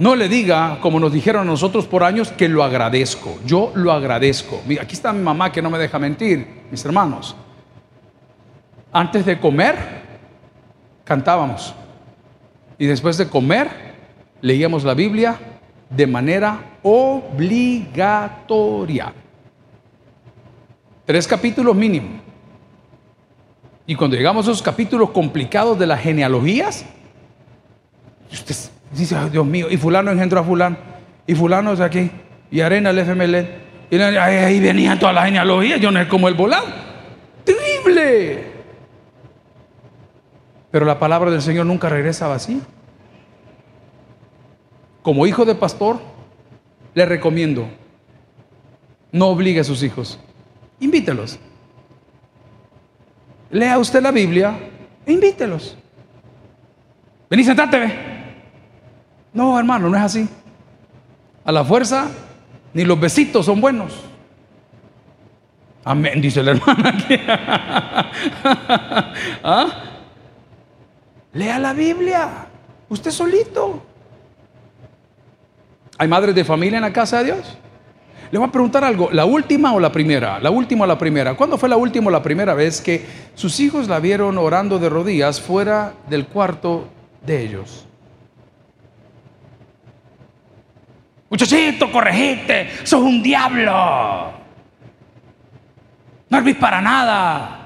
No 0.00 0.16
le 0.16 0.28
diga, 0.30 0.78
como 0.80 0.98
nos 0.98 1.12
dijeron 1.12 1.42
a 1.42 1.44
nosotros 1.44 1.86
por 1.86 2.02
años, 2.02 2.32
que 2.32 2.48
lo 2.48 2.64
agradezco. 2.64 3.38
Yo 3.44 3.70
lo 3.74 3.92
agradezco. 3.92 4.62
Mira, 4.66 4.84
aquí 4.84 4.94
está 4.94 5.12
mi 5.12 5.20
mamá 5.20 5.52
que 5.52 5.60
no 5.60 5.68
me 5.68 5.76
deja 5.76 5.98
mentir, 5.98 6.62
mis 6.70 6.82
hermanos. 6.86 7.36
Antes 8.90 9.26
de 9.26 9.38
comer, 9.38 9.76
cantábamos. 11.04 11.74
Y 12.78 12.86
después 12.86 13.18
de 13.18 13.28
comer, 13.28 13.68
leíamos 14.40 14.84
la 14.84 14.94
Biblia 14.94 15.38
de 15.90 16.06
manera 16.06 16.78
obligatoria. 16.82 17.92
Tres 21.04 21.28
capítulos 21.28 21.76
mínimo. 21.76 22.22
Y 23.86 23.94
cuando 23.94 24.16
llegamos 24.16 24.48
a 24.48 24.52
esos 24.52 24.62
capítulos 24.62 25.10
complicados 25.10 25.78
de 25.78 25.86
las 25.86 26.00
genealogías, 26.00 26.86
usted 28.32 28.56
dice, 28.92 29.16
Dios 29.30 29.46
mío, 29.46 29.68
y 29.70 29.76
fulano 29.76 30.10
engendró 30.10 30.40
a 30.40 30.44
fulano, 30.44 30.76
y 31.26 31.34
fulano 31.34 31.72
es 31.72 31.80
aquí, 31.80 32.10
y 32.50 32.60
arena 32.60 32.90
el 32.90 32.98
FML, 32.98 33.48
y 33.90 33.96
ahí 33.96 34.60
venían 34.60 34.98
todas 34.98 35.14
las 35.14 35.24
genealogías, 35.24 35.80
yo 35.80 35.90
no 35.90 36.00
es 36.00 36.08
como 36.08 36.28
el 36.28 36.34
volado. 36.34 36.66
Terrible. 37.44 38.44
Pero 40.70 40.86
la 40.86 40.98
palabra 40.98 41.30
del 41.30 41.42
Señor 41.42 41.66
nunca 41.66 41.88
regresa 41.88 42.28
vacía. 42.28 42.60
Como 45.02 45.26
hijo 45.26 45.44
de 45.44 45.54
pastor, 45.54 45.98
le 46.94 47.06
recomiendo, 47.06 47.68
no 49.12 49.28
obligue 49.28 49.60
a 49.60 49.64
sus 49.64 49.82
hijos. 49.82 50.20
Invítelos. 50.78 51.38
Lea 53.50 53.78
usted 53.78 54.02
la 54.02 54.12
Biblia 54.12 54.56
e 55.04 55.12
invítelos. 55.12 55.76
Vení, 57.28 57.44
sentate, 57.44 57.78
ve. 57.78 58.19
No, 59.32 59.58
hermano, 59.58 59.88
no 59.88 59.96
es 59.96 60.02
así. 60.02 60.28
A 61.44 61.52
la 61.52 61.64
fuerza, 61.64 62.08
ni 62.74 62.84
los 62.84 62.98
besitos 62.98 63.46
son 63.46 63.60
buenos. 63.60 63.92
Amén, 65.84 66.20
dice 66.20 66.42
la 66.42 66.50
hermana 66.52 66.94
¿Ah? 69.42 69.66
Lea 71.32 71.58
la 71.58 71.72
Biblia. 71.72 72.46
Usted 72.88 73.10
solito. 73.10 73.82
¿Hay 75.96 76.08
madres 76.08 76.34
de 76.34 76.44
familia 76.44 76.78
en 76.78 76.82
la 76.82 76.92
casa 76.92 77.18
de 77.18 77.24
Dios? 77.24 77.56
Le 78.30 78.38
voy 78.38 78.48
a 78.48 78.52
preguntar 78.52 78.84
algo, 78.84 79.10
¿la 79.12 79.24
última 79.24 79.72
o 79.72 79.80
la 79.80 79.90
primera? 79.90 80.38
La 80.38 80.50
última 80.50 80.84
o 80.84 80.86
la 80.86 80.98
primera. 80.98 81.34
¿Cuándo 81.34 81.58
fue 81.58 81.68
la 81.68 81.76
última 81.76 82.08
o 82.08 82.10
la 82.10 82.22
primera 82.22 82.54
vez 82.54 82.80
que 82.80 83.04
sus 83.34 83.58
hijos 83.60 83.88
la 83.88 83.98
vieron 83.98 84.38
orando 84.38 84.78
de 84.78 84.88
rodillas 84.88 85.40
fuera 85.40 85.94
del 86.08 86.26
cuarto 86.26 86.86
de 87.26 87.42
ellos? 87.42 87.86
Muchachito, 91.30 91.92
corregiste, 91.92 92.84
sos 92.84 93.00
un 93.00 93.22
diablo. 93.22 94.32
No 96.28 96.38
servís 96.38 96.56
para 96.56 96.80
nada. 96.80 97.56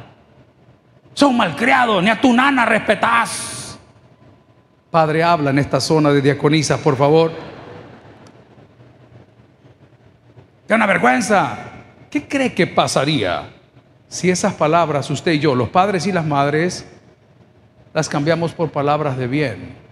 Sos 1.15 1.31
un 1.31 1.39
malcriado, 1.39 2.03
ni 2.03 2.11
a 2.11 2.21
tu 2.21 2.33
nana 2.35 2.67
respetás. 2.67 3.79
Padre, 4.91 5.25
habla 5.25 5.51
en 5.51 5.59
esta 5.59 5.81
zona 5.81 6.13
de 6.13 6.21
diaconisa, 6.21 6.77
por 6.77 6.97
favor. 6.97 7.33
¡Qué 10.69 10.75
una 10.75 10.87
vergüenza! 10.87 11.57
¿Qué 12.11 12.29
cree 12.29 12.55
que 12.55 12.67
pasaría 12.67 13.49
si 14.09 14.31
esas 14.31 14.55
palabras, 14.55 15.09
usted 15.11 15.33
y 15.33 15.39
yo, 15.39 15.55
los 15.55 15.71
padres 15.71 16.07
y 16.07 16.13
las 16.13 16.27
madres, 16.27 16.87
las 17.95 18.09
cambiamos 18.09 18.53
por 18.53 18.71
palabras 18.71 19.17
de 19.17 19.27
bien? 19.27 19.84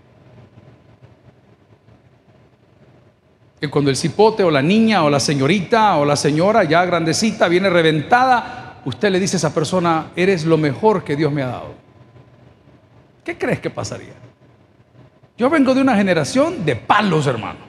Que 3.62 3.70
cuando 3.70 3.90
el 3.90 3.96
cipote 3.96 4.42
o 4.42 4.50
la 4.50 4.60
niña 4.60 5.04
o 5.04 5.08
la 5.08 5.20
señorita 5.20 5.96
o 5.96 6.04
la 6.04 6.16
señora 6.16 6.64
ya 6.64 6.84
grandecita 6.84 7.46
viene 7.46 7.70
reventada, 7.70 8.80
usted 8.84 9.08
le 9.08 9.20
dice 9.20 9.36
a 9.36 9.38
esa 9.38 9.54
persona, 9.54 10.10
eres 10.16 10.44
lo 10.44 10.58
mejor 10.58 11.04
que 11.04 11.14
Dios 11.14 11.30
me 11.30 11.44
ha 11.44 11.46
dado. 11.46 11.72
¿Qué 13.22 13.38
crees 13.38 13.60
que 13.60 13.70
pasaría? 13.70 14.14
Yo 15.38 15.48
vengo 15.48 15.76
de 15.76 15.80
una 15.80 15.94
generación 15.94 16.64
de 16.64 16.74
palos, 16.74 17.28
hermano. 17.28 17.60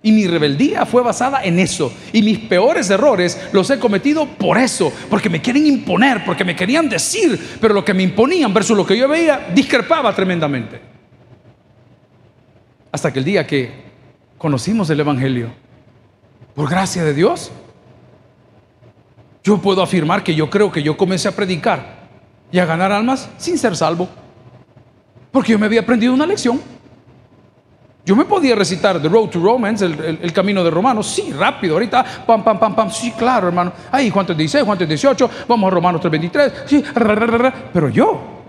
Y 0.00 0.12
mi 0.12 0.26
rebeldía 0.26 0.86
fue 0.86 1.02
basada 1.02 1.44
en 1.44 1.58
eso. 1.58 1.92
Y 2.14 2.22
mis 2.22 2.38
peores 2.38 2.88
errores 2.88 3.38
los 3.52 3.68
he 3.68 3.78
cometido 3.78 4.24
por 4.24 4.56
eso. 4.56 4.90
Porque 5.10 5.28
me 5.28 5.42
quieren 5.42 5.66
imponer, 5.66 6.24
porque 6.24 6.42
me 6.42 6.56
querían 6.56 6.88
decir. 6.88 7.58
Pero 7.60 7.74
lo 7.74 7.84
que 7.84 7.92
me 7.92 8.02
imponían 8.02 8.54
versus 8.54 8.74
lo 8.74 8.86
que 8.86 8.96
yo 8.96 9.06
veía 9.06 9.50
discrepaba 9.54 10.14
tremendamente. 10.14 10.80
Hasta 12.90 13.12
que 13.12 13.18
el 13.18 13.26
día 13.26 13.46
que 13.46 13.91
conocimos 14.42 14.90
el 14.90 14.98
Evangelio, 14.98 15.52
por 16.56 16.68
gracia 16.68 17.04
de 17.04 17.14
Dios, 17.14 17.52
yo 19.44 19.58
puedo 19.58 19.80
afirmar 19.80 20.24
que 20.24 20.34
yo 20.34 20.50
creo 20.50 20.72
que 20.72 20.82
yo 20.82 20.96
comencé 20.96 21.28
a 21.28 21.30
predicar 21.30 22.08
y 22.50 22.58
a 22.58 22.66
ganar 22.66 22.90
almas 22.90 23.30
sin 23.38 23.56
ser 23.56 23.76
salvo. 23.76 24.08
Porque 25.30 25.52
yo 25.52 25.60
me 25.60 25.66
había 25.66 25.82
aprendido 25.82 26.12
una 26.12 26.26
lección. 26.26 26.60
Yo 28.04 28.16
me 28.16 28.24
podía 28.24 28.56
recitar 28.56 29.00
The 29.00 29.08
Road 29.08 29.28
to 29.28 29.38
Romance, 29.38 29.84
el, 29.84 30.32
camino 30.32 30.64
de 30.64 30.72
Romanos, 30.72 31.06
sí, 31.06 31.32
rápido, 31.32 31.74
ahorita, 31.74 32.04
pam, 32.26 32.42
pam, 32.42 32.58
pam, 32.58 32.74
pam, 32.74 32.90
sí, 32.90 33.12
claro, 33.12 33.46
hermano. 33.46 33.72
Ahí, 33.92 34.10
Juan 34.10 34.26
3.16, 34.26 34.64
Juan 34.64 34.76
3.18, 34.76 35.30
vamos 35.46 35.68
a 35.68 35.70
Romanos 35.70 36.00
3.23, 36.02 36.52
sí, 36.66 36.84
pero 37.72 37.88
yo, 37.90 38.42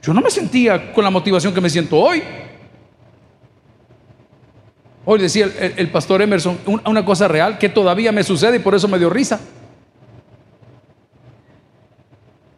yo, 0.00 0.14
no 0.14 0.22
me 0.22 0.30
sentía 0.30 0.90
con 0.90 1.04
la 1.04 1.10
motivación 1.10 1.52
que 1.52 1.60
me 1.60 1.68
siento 1.68 1.98
hoy. 1.98 2.22
Hoy 5.04 5.18
decía 5.18 5.48
el, 5.76 5.88
pastor 5.90 6.20
Emerson 6.20 6.58
una 6.84 7.04
cosa 7.04 7.28
real 7.28 7.58
que 7.58 7.68
todavía 7.68 8.12
me 8.12 8.22
sucede 8.22 8.56
y 8.56 8.58
por 8.58 8.74
eso 8.74 8.88
me 8.88 8.98
dio 8.98 9.08
risa. 9.08 9.40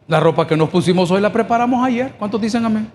La 0.07 0.19
ropa 0.19 0.45
que 0.45 0.57
nos 0.57 0.69
pusimos 0.69 1.09
hoy 1.11 1.21
la 1.21 1.31
preparamos 1.31 1.85
ayer. 1.85 2.11
¿Cuántos 2.19 2.41
dicen 2.41 2.65
amén? 2.65 2.91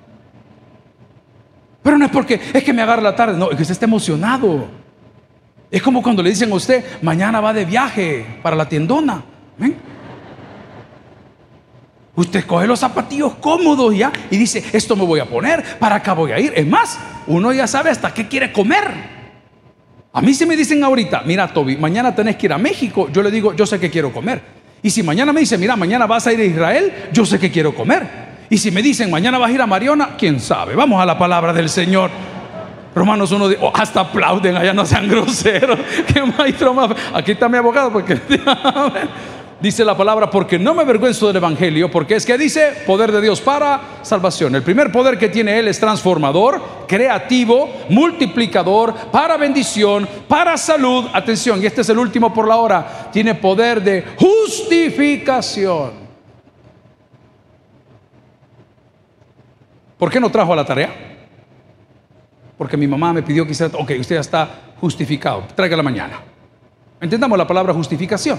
Pero 1.82 1.96
no 1.96 2.04
es 2.04 2.11
porque 2.11 2.40
es 2.52 2.62
que 2.62 2.72
me 2.72 2.82
agarra 2.82 3.00
la 3.00 3.16
tarde, 3.16 3.38
no, 3.38 3.50
es 3.50 3.56
que 3.56 3.62
usted 3.62 3.72
está 3.72 3.87
emocionado. 3.87 4.66
Es 5.70 5.82
como 5.82 6.02
cuando 6.02 6.22
le 6.22 6.30
dicen 6.30 6.52
a 6.52 6.54
usted, 6.54 6.85
mañana 7.00 7.40
va 7.40 7.52
de 7.52 7.64
viaje 7.64 8.40
para 8.42 8.54
la 8.54 8.68
tiendona. 8.68 9.24
Usted 12.14 12.44
coge 12.46 12.66
los 12.66 12.80
zapatillos 12.80 13.35
cómodos 13.37 13.96
ya 13.96 14.12
y 14.30 14.37
dice, 14.37 14.64
esto 14.72 14.96
me 14.96 15.04
voy 15.04 15.20
a 15.20 15.26
poner, 15.26 15.78
para 15.78 15.96
acá 15.96 16.12
voy 16.12 16.32
a 16.32 16.38
ir. 16.38 16.52
Es 16.56 16.66
más, 16.66 16.98
uno 17.26 17.52
ya 17.52 17.66
sabe 17.66 17.90
hasta 17.90 18.12
qué 18.12 18.28
quiere 18.28 18.52
comer. 18.52 19.15
A 20.16 20.22
mí 20.22 20.33
si 20.33 20.46
me 20.46 20.57
dicen 20.57 20.83
ahorita, 20.83 21.24
mira 21.26 21.46
Toby, 21.46 21.76
mañana 21.76 22.14
tenés 22.14 22.37
que 22.37 22.46
ir 22.46 22.52
a 22.55 22.57
México, 22.57 23.11
yo 23.12 23.22
le 23.22 23.31
digo, 23.31 23.52
yo 23.52 23.66
sé 23.66 23.79
qué 23.79 23.90
quiero 23.90 24.11
comer. 24.11 24.40
Y 24.83 24.88
si 24.88 25.02
mañana 25.02 25.31
me 25.31 25.40
dice, 25.40 25.59
mira, 25.59 25.76
mañana 25.76 26.07
vas 26.07 26.26
a 26.26 26.33
ir 26.33 26.40
a 26.40 26.44
Israel, 26.44 26.90
yo 27.12 27.26
sé 27.26 27.38
qué 27.38 27.50
quiero 27.50 27.74
comer. 27.74 28.09
Y 28.48 28.57
si 28.57 28.70
me 28.70 28.81
dicen, 28.81 29.11
mañana 29.11 29.37
vas 29.37 29.50
a 29.50 29.52
ir 29.52 29.61
a 29.61 29.66
Mariona, 29.66 30.16
quién 30.16 30.40
sabe. 30.40 30.74
Vamos 30.74 31.02
a 31.02 31.05
la 31.05 31.18
palabra 31.18 31.52
del 31.52 31.68
Señor. 31.68 32.11
Romanos 32.94 33.31
1, 33.31 33.46
oh, 33.61 33.72
hasta 33.74 34.00
aplauden, 34.00 34.57
allá 34.57 34.72
no 34.72 34.87
sean 34.87 35.07
groseros. 35.07 35.79
Qué 36.14 36.22
maestro 36.22 36.72
más. 36.72 36.92
Aquí 37.12 37.33
está 37.33 37.46
mi 37.50 37.59
abogado, 37.59 37.92
porque 37.92 38.14
dice 39.61 39.85
la 39.85 39.97
palabra, 39.97 40.31
porque 40.31 40.59
no 40.59 40.75
me 40.75 40.83
avergüenzo 40.83 41.27
del 41.29 41.37
Evangelio, 41.37 41.90
porque 41.90 42.16
es 42.16 42.27
que 42.27 42.37
dice 42.37 42.73
poder 42.87 43.12
de 43.12 43.21
Dios 43.21 43.40
para 43.40 43.99
salvación. 44.03 44.55
El 44.55 44.62
primer 44.62 44.92
poder 44.92 45.19
que 45.19 45.29
tiene 45.29 45.59
Él 45.59 45.69
es 45.69 45.81
transformador, 45.81 46.87
creativo, 46.87 47.71
multiplicador, 47.88 48.95
para 49.11 49.37
bendición, 49.37 50.09
para 50.29 50.57
salud. 50.57 51.07
Atención, 51.12 51.62
y 51.62 51.66
este 51.66 51.81
es 51.81 51.88
el 51.88 51.99
último 51.99 52.33
por 52.33 52.47
la 52.47 52.57
hora, 52.57 53.11
tiene 53.12 53.35
poder 53.35 53.83
de 53.83 54.05
justificación. 54.19 56.07
¿Por 59.99 60.11
qué 60.11 60.21
no 60.21 60.31
trajo 60.31 60.53
a 60.53 60.57
la 60.57 60.64
tarea? 60.64 60.90
Porque 62.59 62.77
mi 62.77 62.87
mamá 62.87 63.12
me 63.12 63.23
pidió 63.23 63.47
que 63.47 63.53
hiciera, 63.53 63.77
ok, 63.79 63.92
usted 63.99 64.16
ya 64.16 64.21
está 64.21 64.49
justificado, 64.81 65.45
traiga 65.55 65.77
la 65.77 65.83
mañana. 65.83 66.21
Entendamos 67.01 67.37
la 67.37 67.47
palabra 67.47 67.73
justificación. 67.73 68.38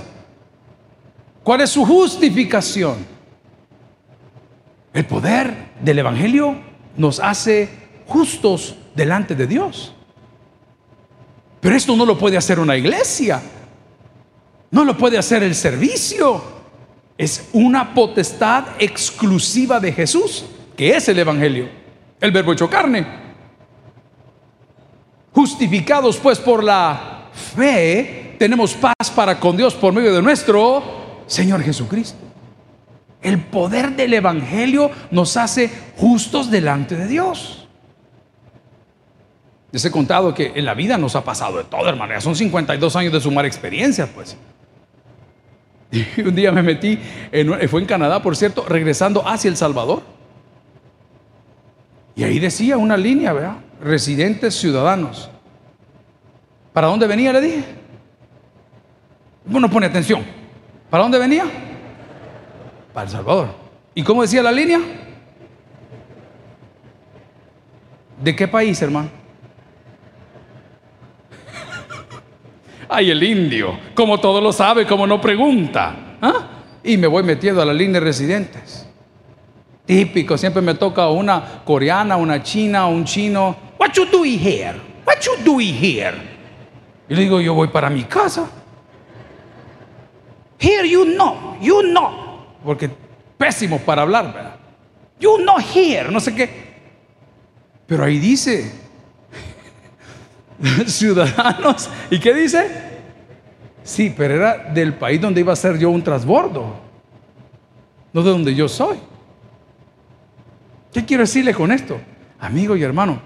¿Cuál 1.48 1.62
es 1.62 1.70
su 1.70 1.86
justificación? 1.86 2.98
El 4.94 5.06
poder 5.06 5.70
del 5.80 6.00
Evangelio 6.00 6.58
nos 6.98 7.22
hace 7.22 7.70
justos 8.06 8.76
delante 8.94 9.34
de 9.34 9.48
Dios. 9.48 9.94
Pero 11.62 11.74
esto 11.74 11.96
no 11.96 12.06
lo 12.06 12.18
puede 12.18 12.36
hacer 12.36 12.60
una 12.60 12.76
iglesia. 12.76 13.42
No 14.72 14.84
lo 14.84 14.98
puede 14.98 15.18
hacer 15.18 15.42
el 15.42 15.56
servicio. 15.56 16.44
Es 17.18 17.48
una 17.54 17.94
potestad 17.94 18.66
exclusiva 18.78 19.80
de 19.80 19.94
Jesús 19.94 20.44
que 20.76 20.98
es 20.98 21.08
el 21.08 21.18
Evangelio, 21.18 21.70
el 22.20 22.32
verbo 22.34 22.52
hecho 22.52 22.70
carne. 22.70 23.08
Justificados 25.32 26.18
pues 26.18 26.40
por 26.40 26.62
la 26.62 27.30
fe, 27.32 28.36
tenemos 28.38 28.74
paz 28.74 29.10
para 29.16 29.40
con 29.40 29.56
Dios 29.56 29.74
por 29.76 29.94
medio 29.94 30.14
de 30.14 30.22
nuestro 30.22 31.07
Señor 31.28 31.62
Jesucristo. 31.62 32.18
El 33.22 33.40
poder 33.40 33.96
del 33.96 34.14
Evangelio 34.14 34.90
nos 35.12 35.38
hace 35.38 35.70
justos 35.98 36.50
delante 36.50 36.96
de 36.96 37.08
Dios. 37.08 37.68
Les 39.72 39.84
he 39.84 39.92
contado 39.92 40.34
que 40.34 40.54
en 40.56 40.66
la 40.66 40.74
vida 40.74 40.98
nos 40.98 41.16
ha 41.16 41.24
pasado 41.24 41.58
de 41.58 41.66
todo, 41.66 41.88
hermano. 41.90 42.20
son 42.22 42.36
52 42.36 42.96
años 42.96 43.14
de 43.14 43.20
sumar 43.20 43.46
experiencias, 43.46 44.10
pues. 44.14 44.38
Y 46.18 46.22
un 46.22 46.36
día 46.36 46.52
me 46.52 46.62
metí, 46.62 47.00
fue 47.70 47.82
en 47.82 47.86
Canadá, 47.86 48.22
por 48.22 48.36
cierto, 48.36 48.66
regresando 48.68 49.28
hacia 49.28 49.50
El 49.50 49.58
Salvador. 49.58 50.04
Y 52.16 52.24
ahí 52.24 52.40
decía 52.40 52.78
una 52.78 52.98
línea, 52.98 53.32
¿verdad? 53.34 53.58
Residentes 53.82 54.56
ciudadanos. 54.56 55.30
¿Para 56.74 56.88
dónde 56.88 57.08
venía? 57.08 57.32
Le 57.34 57.42
dije. 57.42 57.64
Bueno, 59.46 59.70
pone 59.70 59.86
atención. 59.86 60.37
¿Para 60.90 61.04
dónde 61.04 61.20
venía? 61.20 61.46
Para 62.94 63.06
El 63.06 63.12
Salvador. 63.12 63.50
¿Y 63.94 64.04
cómo 64.04 64.22
decía 64.22 64.42
la 64.42 64.52
línea? 64.52 64.80
¿De 68.22 68.36
qué 68.36 68.48
país, 68.48 68.82
hermano? 68.82 69.10
Ay, 72.90 73.12
el 73.12 73.22
indio, 73.22 73.78
como 73.94 74.20
todo 74.20 74.40
lo 74.40 74.52
sabe, 74.52 74.86
como 74.86 75.06
no 75.06 75.20
pregunta. 75.20 76.18
¿Ah? 76.22 76.48
Y 76.84 76.98
me 76.98 77.08
voy 77.08 77.24
metiendo 77.24 77.62
a 77.62 77.66
la 77.66 77.74
línea 77.74 78.00
de 78.00 78.06
residentes. 78.06 78.88
Típico, 79.86 80.38
siempre 80.38 80.62
me 80.62 80.74
toca 80.74 81.10
una 81.10 81.62
coreana, 81.64 82.18
una 82.18 82.42
china, 82.42 82.88
un 82.88 83.06
chino. 83.06 83.56
What 83.80 83.92
you 83.94 84.06
doing 84.06 84.40
here? 84.40 84.76
What 85.06 85.20
you 85.22 85.44
doing 85.44 85.74
here? 85.74 86.16
Y 87.10 87.16
le 87.16 87.22
digo, 87.22 87.40
yo 87.40 87.54
voy 87.54 87.70
para 87.70 87.90
mi 87.90 88.04
casa. 88.04 88.50
Here 90.60 90.88
you 90.88 91.06
know, 91.06 91.58
you 91.62 91.82
know. 91.82 92.12
Porque 92.64 92.90
pésimo 93.38 93.80
para 93.80 94.02
hablar, 94.02 94.34
¿verdad? 94.34 94.56
You 95.20 95.38
know 95.38 95.58
here, 95.58 96.12
no 96.12 96.20
sé 96.20 96.34
qué. 96.34 96.50
Pero 97.86 98.04
ahí 98.04 98.20
dice, 98.20 98.72
ciudadanos. 100.86 101.90
¿Y 102.10 102.20
qué 102.20 102.34
dice? 102.34 102.88
Sí, 103.84 104.14
pero 104.16 104.36
era 104.36 104.58
del 104.74 104.94
país 104.96 105.22
donde 105.22 105.42
iba 105.42 105.54
a 105.54 105.56
ser 105.56 105.78
yo 105.78 105.90
un 105.90 106.04
transbordo, 106.04 106.76
no 108.12 108.22
de 108.22 108.30
donde 108.30 108.54
yo 108.54 108.68
soy. 108.68 108.98
¿Qué 110.92 111.06
quiero 111.06 111.24
decirle 111.24 111.54
con 111.54 111.72
esto? 111.72 111.98
Amigo 112.40 112.76
y 112.76 112.84
hermano, 112.84 113.22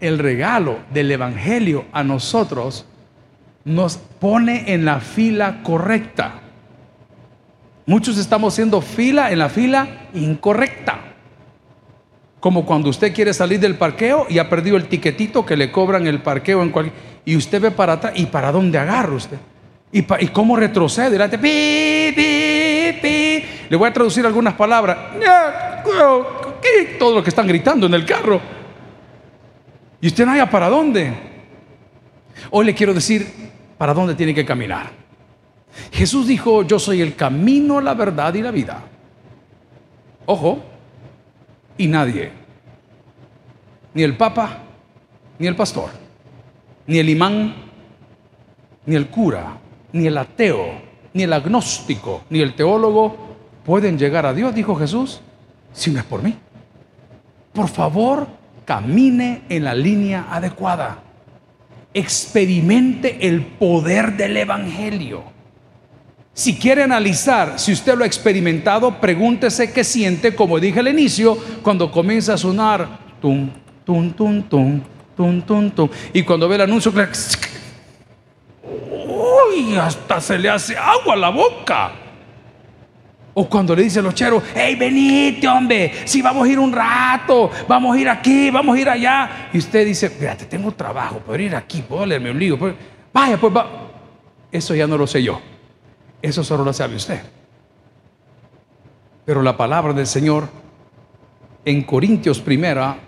el 0.00 0.18
regalo 0.18 0.78
del 0.92 1.12
Evangelio 1.12 1.84
a 1.92 2.02
nosotros 2.02 2.86
nos 3.64 3.98
pone 3.98 4.72
en 4.72 4.84
la 4.84 5.00
fila 5.00 5.62
correcta. 5.62 6.39
Muchos 7.90 8.18
estamos 8.18 8.54
haciendo 8.54 8.80
fila 8.80 9.32
en 9.32 9.40
la 9.40 9.48
fila 9.48 10.06
incorrecta. 10.14 11.00
Como 12.38 12.64
cuando 12.64 12.88
usted 12.88 13.12
quiere 13.12 13.34
salir 13.34 13.58
del 13.58 13.74
parqueo 13.74 14.26
y 14.28 14.38
ha 14.38 14.48
perdido 14.48 14.76
el 14.76 14.86
tiquetito 14.86 15.44
que 15.44 15.56
le 15.56 15.72
cobran 15.72 16.06
el 16.06 16.22
parqueo 16.22 16.62
en. 16.62 16.72
Y 17.24 17.34
usted 17.34 17.60
ve 17.60 17.72
para 17.72 17.94
atrás 17.94 18.12
y 18.14 18.26
para 18.26 18.52
dónde 18.52 18.78
agarra 18.78 19.12
usted. 19.12 19.38
Y, 19.90 20.02
cómo 20.28 20.54
retrocede. 20.54 21.10
Delante, 21.10 21.36
Le 23.68 23.76
voy 23.76 23.88
a 23.88 23.92
traducir 23.92 24.24
algunas 24.24 24.54
palabras. 24.54 24.96
Todo 26.96 27.16
lo 27.16 27.24
que 27.24 27.30
están 27.30 27.48
gritando 27.48 27.88
en 27.88 27.94
el 27.94 28.06
carro. 28.06 28.40
Y 30.00 30.06
usted 30.06 30.24
no 30.24 30.30
haya 30.30 30.48
para 30.48 30.68
dónde. 30.68 31.12
Hoy 32.50 32.66
le 32.66 32.72
quiero 32.72 32.94
decir 32.94 33.26
para 33.76 33.92
dónde 33.92 34.14
tiene 34.14 34.32
que 34.32 34.46
caminar. 34.46 34.99
Jesús 35.92 36.26
dijo, 36.26 36.62
yo 36.62 36.78
soy 36.78 37.00
el 37.00 37.14
camino, 37.14 37.80
la 37.80 37.94
verdad 37.94 38.34
y 38.34 38.42
la 38.42 38.50
vida. 38.50 38.82
Ojo, 40.26 40.62
y 41.76 41.86
nadie, 41.86 42.30
ni 43.94 44.02
el 44.02 44.16
Papa, 44.16 44.58
ni 45.38 45.46
el 45.46 45.56
pastor, 45.56 45.90
ni 46.86 46.98
el 46.98 47.08
imán, 47.08 47.54
ni 48.86 48.96
el 48.96 49.08
cura, 49.08 49.58
ni 49.92 50.06
el 50.06 50.18
ateo, 50.18 50.90
ni 51.12 51.22
el 51.22 51.32
agnóstico, 51.32 52.24
ni 52.30 52.40
el 52.40 52.54
teólogo 52.54 53.16
pueden 53.64 53.98
llegar 53.98 54.26
a 54.26 54.34
Dios, 54.34 54.54
dijo 54.54 54.76
Jesús, 54.76 55.20
si 55.72 55.90
no 55.90 55.98
es 55.98 56.04
por 56.04 56.22
mí. 56.22 56.36
Por 57.52 57.68
favor, 57.68 58.26
camine 58.64 59.42
en 59.48 59.64
la 59.64 59.74
línea 59.74 60.26
adecuada. 60.30 61.02
Experimente 61.92 63.26
el 63.26 63.44
poder 63.44 64.16
del 64.16 64.36
Evangelio. 64.36 65.24
Si 66.40 66.56
quiere 66.56 66.82
analizar 66.82 67.58
si 67.58 67.70
usted 67.70 67.94
lo 67.98 68.04
ha 68.04 68.06
experimentado, 68.06 68.98
pregúntese 68.98 69.74
qué 69.74 69.84
siente, 69.84 70.34
como 70.34 70.58
dije 70.58 70.80
al 70.80 70.88
inicio, 70.88 71.36
cuando 71.60 71.92
comienza 71.92 72.32
a 72.32 72.38
sonar 72.38 72.88
tum, 73.20 73.50
tum, 73.84 74.10
tum, 74.14 74.42
tum, 74.44 74.80
tum, 75.14 75.42
tum, 75.42 75.70
tum. 75.70 75.88
Y 76.14 76.22
cuando 76.22 76.48
ve 76.48 76.54
el 76.54 76.62
anuncio, 76.62 76.94
uy, 78.64 79.76
hasta 79.76 80.18
se 80.18 80.38
le 80.38 80.48
hace 80.48 80.74
agua 80.78 81.12
a 81.12 81.16
la 81.18 81.28
boca. 81.28 81.92
O 83.34 83.46
cuando 83.46 83.76
le 83.76 83.82
dice 83.82 83.98
a 83.98 84.02
los 84.02 84.14
cheros, 84.14 84.42
hey, 84.54 84.76
venite, 84.76 85.46
hombre, 85.46 85.92
si 86.06 86.22
vamos 86.22 86.48
a 86.48 86.50
ir 86.50 86.58
un 86.58 86.72
rato, 86.72 87.50
vamos 87.68 87.94
a 87.94 88.00
ir 88.00 88.08
aquí, 88.08 88.48
vamos 88.48 88.78
a 88.78 88.80
ir 88.80 88.88
allá. 88.88 89.50
Y 89.52 89.58
usted 89.58 89.84
dice, 89.84 90.08
fíjate, 90.08 90.46
tengo 90.46 90.72
trabajo, 90.72 91.18
puedo 91.18 91.38
ir 91.38 91.54
aquí, 91.54 91.82
puedo 91.82 92.06
leerme 92.06 92.30
un 92.30 92.38
libro. 92.38 92.74
Vaya, 93.12 93.36
pues 93.36 93.54
va. 93.54 93.90
Eso 94.50 94.74
ya 94.74 94.86
no 94.86 94.96
lo 94.96 95.06
sé 95.06 95.22
yo. 95.22 95.38
Eso 96.22 96.44
solo 96.44 96.64
lo 96.64 96.72
sabe 96.72 96.96
usted. 96.96 97.20
Pero 99.24 99.42
la 99.42 99.56
palabra 99.56 99.92
del 99.92 100.06
Señor 100.06 100.48
en 101.64 101.82
Corintios 101.82 102.40
primera, 102.40 102.98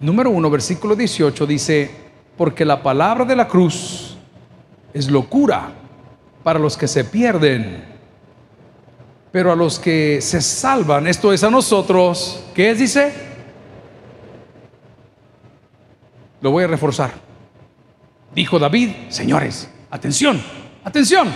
número 0.00 0.30
1, 0.30 0.50
versículo 0.50 0.94
18, 0.94 1.46
dice, 1.46 1.90
porque 2.36 2.64
la 2.64 2.82
palabra 2.82 3.24
de 3.24 3.36
la 3.36 3.48
cruz 3.48 4.16
es 4.92 5.10
locura 5.10 5.72
para 6.42 6.58
los 6.58 6.76
que 6.76 6.86
se 6.86 7.04
pierden 7.04 7.96
pero 9.36 9.52
a 9.52 9.54
los 9.54 9.78
que 9.78 10.22
se 10.22 10.40
salvan, 10.40 11.06
esto 11.06 11.30
es 11.30 11.44
a 11.44 11.50
nosotros, 11.50 12.42
¿qué 12.54 12.70
es? 12.70 12.78
Dice, 12.78 13.12
lo 16.40 16.50
voy 16.50 16.64
a 16.64 16.68
reforzar. 16.68 17.10
Dijo 18.34 18.58
David, 18.58 18.92
señores, 19.10 19.68
atención, 19.90 20.42
atención, 20.82 21.28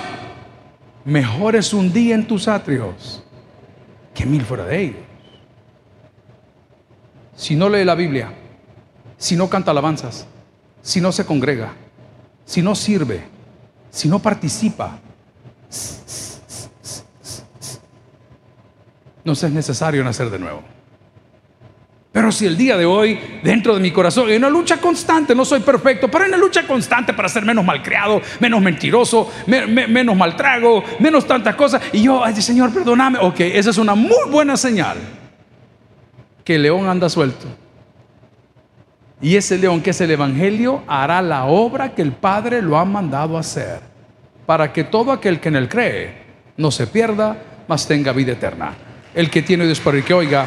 mejor 1.05 1.57
es 1.57 1.73
un 1.73 1.93
día 1.93 2.15
en 2.15 2.27
tus 2.27 2.49
atrios 2.49 3.23
que 4.15 4.27
mil 4.27 4.45
fuera 4.45 4.65
de 4.65 4.83
ellos. 4.83 5.03
Si 7.37 7.57
no 7.57 7.69
lee 7.69 7.85
la 7.85 7.95
Biblia, 7.95 8.33
si 9.17 9.37
no 9.37 9.49
canta 9.49 9.71
alabanzas, 9.71 10.27
si 10.83 11.01
no 11.01 11.13
se 11.13 11.25
congrega, 11.25 11.73
si 12.45 12.63
no 12.63 12.75
sirve, 12.75 13.25
si 13.91 14.09
no 14.09 14.19
participa, 14.19 14.99
no 19.25 19.33
es 19.33 19.43
necesario 19.45 20.03
nacer 20.05 20.31
de 20.31 20.39
nuevo. 20.39 20.63
Pero 22.13 22.33
si 22.33 22.45
el 22.45 22.57
día 22.57 22.77
de 22.77 22.85
hoy, 22.85 23.19
dentro 23.45 23.75
de 23.75 23.81
mi 23.81 23.93
corazón, 23.93 24.29
hay 24.29 24.37
una 24.37 24.51
lucha 24.51 24.79
constante, 24.79 25.33
no 25.33 25.45
soy 25.45 25.61
perfecto, 25.61 26.11
pero 26.11 26.25
hay 26.25 26.29
una 26.29 26.39
lucha 26.39 26.67
constante 26.67 27.15
para 27.15 27.29
ser 27.29 27.45
menos 27.45 27.65
malcriado, 27.65 28.21
menos 28.41 28.61
mentiroso, 28.61 29.31
menos 29.47 30.17
maltrago, 30.17 30.83
menos 30.99 31.25
tantas 31.25 31.55
cosas. 31.55 31.81
Y 31.93 32.03
yo, 32.03 32.25
ay, 32.25 32.35
Señor, 32.43 32.75
perdóname. 32.75 33.19
Ok, 33.21 33.41
esa 33.41 33.71
es 33.71 33.79
una 33.79 33.95
muy 33.95 34.29
buena 34.29 34.57
señal. 34.57 34.97
Que 36.43 36.57
el 36.57 36.63
león 36.63 36.89
anda 36.89 37.09
suelto. 37.09 37.47
Y 39.23 39.37
ese 39.37 39.57
león 39.59 39.81
que 39.81 39.91
es 39.91 40.01
el 40.01 40.11
Evangelio 40.11 40.83
hará 40.89 41.23
la 41.23 41.45
obra 41.45 41.95
que 41.95 42.03
el 42.03 42.13
Padre 42.13 42.61
lo 42.61 42.77
ha 42.77 42.85
mandado 42.85 43.39
hacer. 43.39 43.81
Para 44.47 44.73
que 44.73 44.83
todo 44.83 45.13
aquel 45.13 45.39
que 45.39 45.49
en 45.49 45.57
él 45.57 45.69
cree 45.69 46.15
no 46.57 46.73
se 46.73 46.89
pierda, 46.89 47.37
mas 47.69 47.87
tenga 47.87 48.13
vida 48.13 48.33
eterna. 48.33 48.73
El 49.15 49.31
que 49.31 49.43
tiene 49.43 49.65
Dios 49.65 49.79
para 49.79 49.99
el 49.99 50.05
que 50.05 50.15
oiga, 50.15 50.47